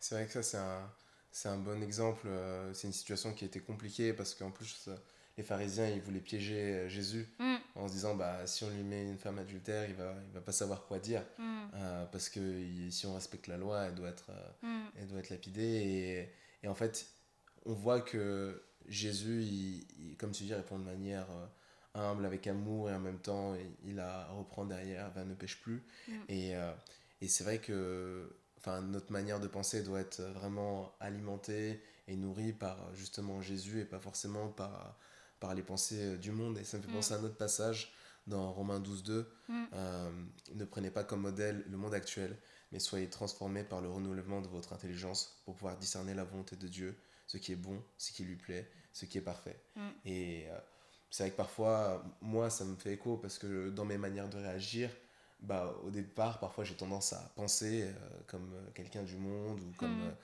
C'est 0.00 0.16
vrai 0.16 0.26
que 0.26 0.32
ça, 0.32 0.92
c'est 1.30 1.48
un, 1.48 1.52
un 1.52 1.58
bon 1.58 1.82
exemple. 1.82 2.26
Euh, 2.26 2.74
c'est 2.74 2.88
une 2.88 2.92
situation 2.92 3.32
qui 3.32 3.44
était 3.44 3.60
compliquée 3.60 4.12
parce 4.12 4.34
qu'en 4.34 4.50
plus, 4.50 4.88
les 5.36 5.44
pharisiens, 5.44 5.88
ils 5.88 6.00
voulaient 6.00 6.20
piéger 6.20 6.74
euh, 6.74 6.88
Jésus 6.88 7.28
hmm. 7.38 7.56
en 7.74 7.88
se 7.88 7.92
disant, 7.92 8.14
bah, 8.14 8.46
si 8.46 8.64
on 8.64 8.70
lui 8.70 8.82
met 8.82 9.02
une 9.04 9.18
femme 9.18 9.38
adultère, 9.38 9.88
il 9.88 9.94
va, 9.94 10.14
il 10.26 10.32
va 10.32 10.40
pas 10.40 10.52
savoir 10.52 10.86
quoi 10.86 10.98
dire. 10.98 11.22
Hmm. 11.38 11.66
Euh, 11.74 12.04
parce 12.06 12.28
que 12.28 12.40
si 12.90 13.06
on 13.06 13.14
respecte 13.14 13.46
la 13.46 13.56
loi, 13.56 13.82
elle 13.82 13.94
doit 13.94 14.08
être, 14.08 14.30
elle 14.98 15.06
doit 15.08 15.18
être 15.18 15.30
lapidée. 15.30 15.62
Et, 15.62 16.32
et 16.64 16.68
en 16.68 16.74
fait, 16.74 17.06
on 17.66 17.72
voit 17.72 18.00
que 18.00 18.62
Jésus, 18.88 19.42
il, 19.42 20.16
comme 20.16 20.32
tu 20.32 20.44
dis, 20.44 20.54
répond 20.54 20.78
de 20.78 20.84
manière 20.84 21.26
euh, 21.30 21.46
humble, 21.94 22.24
avec 22.24 22.46
amour, 22.46 22.90
et 22.90 22.94
en 22.94 23.00
même 23.00 23.18
temps, 23.18 23.54
il, 23.84 23.98
a 24.00 24.26
reprend 24.28 24.64
derrière, 24.64 25.12
ne 25.24 25.34
pêche 25.34 25.60
plus. 25.60 25.84
Mm. 26.08 26.12
Et, 26.28 26.56
euh, 26.56 26.72
et 27.20 27.28
c'est 27.28 27.44
vrai 27.44 27.58
que 27.58 28.36
enfin, 28.58 28.80
notre 28.82 29.12
manière 29.12 29.40
de 29.40 29.48
penser 29.48 29.82
doit 29.82 30.00
être 30.00 30.22
vraiment 30.22 30.94
alimentée 31.00 31.82
et 32.08 32.16
nourrie 32.16 32.52
par 32.52 32.94
justement 32.94 33.40
Jésus 33.40 33.80
et 33.80 33.84
pas 33.84 33.98
forcément 33.98 34.48
par, 34.48 34.98
par 35.40 35.54
les 35.54 35.62
pensées 35.62 36.16
du 36.18 36.32
monde. 36.32 36.58
Et 36.58 36.64
ça 36.64 36.78
me 36.78 36.82
fait 36.82 36.92
penser 36.92 37.14
à 37.14 37.18
un 37.18 37.24
autre 37.24 37.36
passage 37.36 37.92
dans 38.26 38.52
Romains 38.52 38.80
12, 38.80 39.02
2. 39.04 39.32
ne 40.54 40.64
prenez 40.64 40.90
pas 40.90 41.04
comme 41.04 41.20
modèle 41.20 41.64
le 41.68 41.76
monde 41.76 41.94
actuel, 41.94 42.36
mais 42.72 42.78
soyez 42.78 43.08
transformés 43.08 43.64
par 43.64 43.80
le 43.80 43.88
renouvellement 43.88 44.40
de 44.40 44.48
votre 44.48 44.72
intelligence 44.72 45.40
pour 45.44 45.54
pouvoir 45.54 45.76
discerner 45.76 46.14
la 46.14 46.24
volonté 46.24 46.56
de 46.56 46.66
Dieu, 46.66 46.96
ce 47.26 47.36
qui 47.36 47.52
est 47.52 47.56
bon, 47.56 47.82
ce 47.98 48.12
qui 48.12 48.24
lui 48.24 48.36
plaît, 48.36 48.68
ce 48.92 49.04
qui 49.04 49.18
est 49.18 49.22
parfait. 49.22 49.60
Et 50.04 50.46
euh, 50.48 50.58
c'est 51.10 51.24
vrai 51.24 51.30
que 51.30 51.36
parfois, 51.36 52.04
moi, 52.20 52.50
ça 52.50 52.64
me 52.64 52.76
fait 52.76 52.94
écho 52.94 53.16
parce 53.16 53.38
que 53.38 53.70
dans 53.70 53.84
mes 53.84 53.98
manières 53.98 54.28
de 54.28 54.38
réagir, 54.38 54.90
bah, 55.40 55.74
au 55.84 55.90
départ, 55.90 56.40
parfois 56.40 56.64
j'ai 56.64 56.74
tendance 56.74 57.12
à 57.12 57.32
penser 57.36 57.82
euh, 57.82 57.92
comme 58.26 58.52
euh, 58.54 58.70
quelqu'un 58.74 59.02
du 59.02 59.16
monde 59.16 59.60
ou 59.60 59.72
comme 59.76 60.08
mm. 60.08 60.16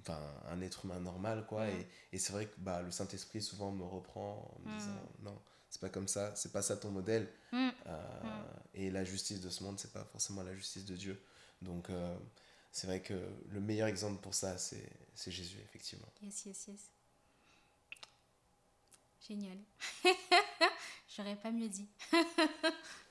Enfin 0.00 0.20
un 0.50 0.60
être 0.60 0.84
humain 0.84 1.00
normal. 1.00 1.46
quoi 1.46 1.66
mm. 1.66 1.70
Et, 1.70 1.86
et 2.12 2.18
c'est 2.18 2.32
vrai 2.32 2.46
que 2.46 2.54
bah, 2.58 2.82
le 2.82 2.90
Saint-Esprit 2.90 3.42
souvent 3.42 3.70
me 3.72 3.84
reprend 3.84 4.52
en 4.56 4.68
me 4.68 4.74
mm. 4.74 4.78
disant 4.78 5.02
non, 5.22 5.38
c'est 5.70 5.80
pas 5.80 5.88
comme 5.88 6.08
ça, 6.08 6.34
c'est 6.34 6.52
pas 6.52 6.62
ça 6.62 6.76
ton 6.76 6.90
modèle. 6.90 7.28
et 8.74 8.90
la 8.90 9.04
justice 9.04 9.40
de 9.40 9.50
ce 9.50 9.64
monde, 9.64 9.78
c'est 9.78 9.92
pas 9.92 10.04
forcément 10.04 10.42
la 10.42 10.54
justice 10.54 10.84
de 10.84 10.96
Dieu. 10.96 11.22
Donc 11.62 11.88
c'est 12.72 12.86
vrai 12.86 13.02
que 13.02 13.14
le 13.48 13.60
meilleur 13.60 13.88
exemple 13.88 14.20
pour 14.20 14.34
ça, 14.34 14.56
c'est 14.58 15.30
Jésus, 15.30 15.58
effectivement. 15.64 16.08
Yes, 16.22 16.46
yes, 16.46 16.68
yes. 16.68 16.90
Génial. 19.26 19.58
J'aurais 21.16 21.36
pas 21.36 21.50
mieux 21.50 21.68
dit. 21.68 21.88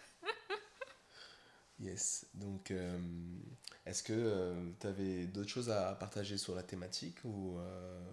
yes. 1.79 2.25
Donc, 2.33 2.71
euh, 2.71 2.97
est-ce 3.85 4.03
que 4.03 4.13
euh, 4.13 4.71
tu 4.79 4.87
avais 4.87 5.25
d'autres 5.25 5.49
choses 5.49 5.69
à 5.69 5.93
partager 5.95 6.37
sur 6.37 6.55
la 6.55 6.63
thématique 6.63 7.17
ou 7.23 7.57
euh? 7.59 8.11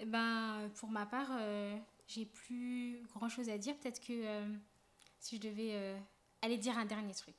eh 0.00 0.04
ben, 0.04 0.70
pour 0.76 0.90
ma 0.90 1.06
part, 1.06 1.30
j'ai 2.06 2.26
plus 2.26 3.02
grand 3.14 3.28
chose 3.28 3.48
à 3.48 3.58
dire. 3.58 3.76
Peut-être 3.78 4.00
que 4.00 4.22
si 5.20 5.36
je 5.36 5.48
devais 5.48 5.96
aller 6.42 6.58
dire 6.58 6.78
un 6.78 6.84
dernier 6.84 7.14
truc. 7.14 7.34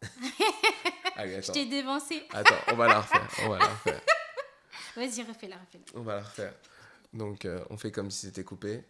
je 0.02 1.52
t'ai 1.52 1.66
dévancé. 1.66 2.26
Attends, 2.32 2.54
on 2.68 2.76
va 2.76 2.88
la 2.88 3.00
refaire. 3.00 3.28
On 3.42 3.48
va 3.50 3.58
la 3.58 3.68
refaire. 3.68 4.00
Vas-y, 4.96 5.22
refais-la, 5.22 5.56
refais-la. 5.56 5.84
On 5.94 6.02
va 6.02 6.16
la 6.16 6.22
refaire. 6.22 6.54
Donc, 7.12 7.44
euh, 7.44 7.64
on 7.70 7.76
fait 7.76 7.90
comme 7.90 8.10
si 8.10 8.26
c'était 8.26 8.44
coupé. 8.44 8.84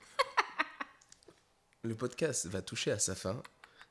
Le 1.83 1.95
podcast 1.95 2.47
va 2.47 2.63
toucher 2.63 2.91
à 2.91 2.99
sa 2.99 3.15
fin. 3.15 3.43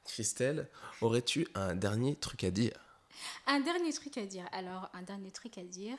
Christelle, 0.08 0.70
aurais-tu 1.02 1.48
un 1.56 1.76
dernier 1.76 2.15
truc 2.15 2.43
à 2.43 2.52
dire? 2.52 2.74
Un 3.46 3.60
dernier 3.60 3.93
truc 3.93 4.17
à 4.17 4.26
dire. 4.26 4.48
Alors, 4.52 4.89
un 4.93 5.02
dernier 5.02 5.32
truc 5.32 5.58
à 5.58 5.63
dire. 5.63 5.98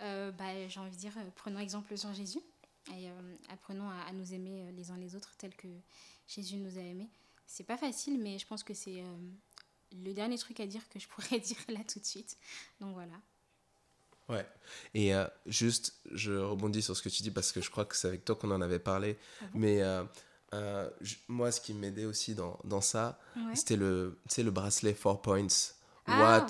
Euh, 0.00 0.30
bah, 0.32 0.68
j'ai 0.68 0.80
envie 0.80 0.90
de 0.90 1.00
dire, 1.00 1.12
euh, 1.18 1.30
prenons 1.36 1.58
exemple 1.58 1.96
sur 1.96 2.12
Jésus 2.14 2.40
et 2.96 3.08
apprenons 3.50 3.88
à, 3.88 4.12
nous 4.12 4.32
aimer 4.32 4.72
les 4.72 4.90
uns 4.90 4.96
les 4.96 5.14
autres 5.14 5.34
tel 5.36 5.54
que 5.54 5.68
Jésus 6.26 6.56
nous 6.56 6.78
a 6.78 6.80
aimés. 6.80 7.08
C'est 7.46 7.64
pas 7.64 7.76
facile, 7.76 8.18
mais 8.18 8.38
je 8.38 8.46
pense 8.46 8.64
que 8.64 8.74
c'est 8.74 9.04
le 9.92 10.12
dernier 10.12 10.38
truc 10.38 10.60
à 10.60 10.66
dire 10.66 10.88
que 10.88 10.98
je 10.98 11.08
pourrais 11.08 11.38
dire 11.38 11.58
là 11.68 11.80
tout 11.86 12.00
de 12.00 12.04
suite. 12.04 12.36
Donc 12.80 12.94
voilà. 12.94 13.20
Ouais. 14.28 14.46
Et 14.94 15.14
euh, 15.14 15.26
juste, 15.46 15.94
je 16.12 16.32
rebondis 16.32 16.82
sur 16.82 16.96
ce 16.96 17.02
que 17.02 17.08
tu 17.08 17.22
dis 17.22 17.32
parce 17.32 17.50
que 17.50 17.60
je 17.60 17.70
crois 17.70 17.84
que 17.84 17.96
c'est 17.96 18.06
avec 18.06 18.24
toi 18.24 18.36
qu'on 18.36 18.50
en 18.52 18.60
avait 18.60 18.78
parlé. 18.78 19.18
Ah 19.40 19.46
Mais 19.54 19.82
euh, 20.54 20.88
euh, 20.90 20.90
moi, 21.28 21.52
ce 21.52 21.60
qui 21.60 21.74
m'aidait 21.74 22.04
aussi 22.04 22.34
dans, 22.34 22.58
dans 22.64 22.80
ça, 22.80 23.18
c'était 23.54 23.76
le, 23.76 24.18
le 24.36 24.50
bracelet 24.50 24.94
Four 24.94 25.22
Points. 25.22 25.46
Ah, 26.06 26.18
what 26.18 26.46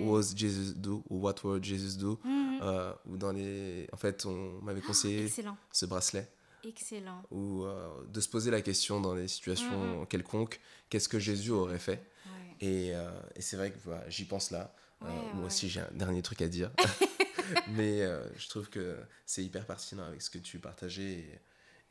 was 0.00 0.34
Jesus 0.34 0.74
do 0.74 1.04
ou 1.10 1.20
What 1.20 1.36
would 1.44 1.62
Jesus 1.62 1.98
do? 1.98 2.18
Mhm. 2.24 2.94
ou 3.06 3.16
dans 3.18 3.32
les 3.32 3.86
en 3.92 3.96
fait 3.98 4.24
on 4.24 4.60
m'avait 4.62 4.80
conseillé 4.80 5.30
ce 5.70 5.86
bracelet. 5.86 6.30
Excellent. 6.64 7.22
Ou 7.30 7.66
de 8.08 8.20
se 8.20 8.28
poser 8.28 8.50
la 8.50 8.62
question 8.62 9.00
dans 9.00 9.14
des 9.14 9.28
situations 9.28 10.00
mhm. 10.00 10.06
quelconques 10.06 10.60
qu'est-ce 10.88 11.08
que 11.08 11.18
Jésus 11.18 11.50
aurait 11.50 11.78
fait? 11.78 12.10
Et, 12.60 12.88
et 12.88 13.40
c'est 13.40 13.56
vrai 13.56 13.70
que 13.70 13.78
j'y 14.08 14.24
pense 14.24 14.50
là. 14.50 14.74
Moi 15.02 15.46
aussi 15.46 15.68
j'ai 15.68 15.80
un 15.80 15.90
dernier 15.92 16.22
truc 16.22 16.40
à 16.40 16.48
dire. 16.48 16.70
Mais 17.68 18.02
euh, 18.02 18.22
je 18.36 18.48
trouve 18.48 18.68
que 18.68 18.96
c'est 19.24 19.44
hyper 19.44 19.66
pertinent 19.66 20.04
avec 20.04 20.22
ce 20.22 20.30
que 20.30 20.38
tu 20.38 20.58
partageais. 20.58 21.12
Et, 21.12 21.40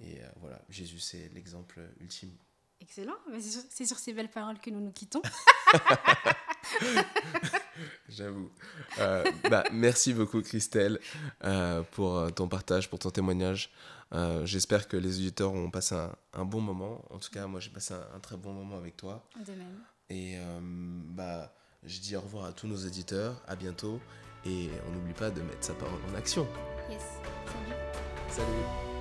euh, 0.02 0.30
voilà, 0.38 0.62
Jésus, 0.70 1.00
c'est 1.00 1.32
l'exemple 1.34 1.80
ultime. 2.00 2.32
Excellent. 2.82 3.16
C'est 3.70 3.86
sur, 3.86 3.98
ces 3.98 4.14
belles 4.14 4.30
paroles 4.30 4.60
que 4.60 4.70
nous 4.70 4.82
nous 4.82 4.92
quittons. 4.92 5.22
J'avoue. 8.10 8.52
Euh, 9.00 9.24
bah, 9.50 9.64
merci 9.72 10.14
beaucoup, 10.14 10.42
Christelle, 10.42 11.00
pour 11.92 12.34
ton 12.34 12.48
partage, 12.48 12.90
pour 12.90 13.00
ton 13.00 13.10
témoignage. 13.10 13.72
J'espère 14.44 14.88
que 14.88 14.98
les 14.98 15.18
auditeurs 15.20 15.54
ont 15.54 15.72
passé 15.72 15.96
un, 16.34 16.46
bon 16.46 16.62
moment. 16.62 17.04
En 17.10 17.18
tout 17.18 17.32
cas, 17.32 17.48
moi, 17.48 17.60
j'ai 17.60 17.72
passé 17.72 17.94
un, 17.94 18.06
un, 18.16 18.20
très 18.20 18.38
bon 18.38 18.54
moment 18.54 18.78
avec 18.78 18.98
toi. 18.98 19.28
De 19.46 19.54
même. 19.54 19.82
Et 20.10 20.38
bah, 21.16 21.56
je 21.84 22.00
dis 22.00 22.16
au 22.16 22.22
revoir 22.22 22.46
à 22.46 22.54
tous 22.54 22.68
nos 22.68 22.78
auditeurs. 22.86 23.42
À 23.48 23.56
bientôt. 23.56 24.00
Et 24.46 24.70
on 24.88 24.92
n'oublie 24.92 25.14
pas 25.14 25.32
de 25.32 25.42
mettre 25.42 25.66
sa 25.66 25.74
parole 25.74 26.00
en 26.12 26.16
action. 26.16 26.48
Yes. 26.90 27.02
Salut. 27.48 27.76
Salut. 28.30 28.95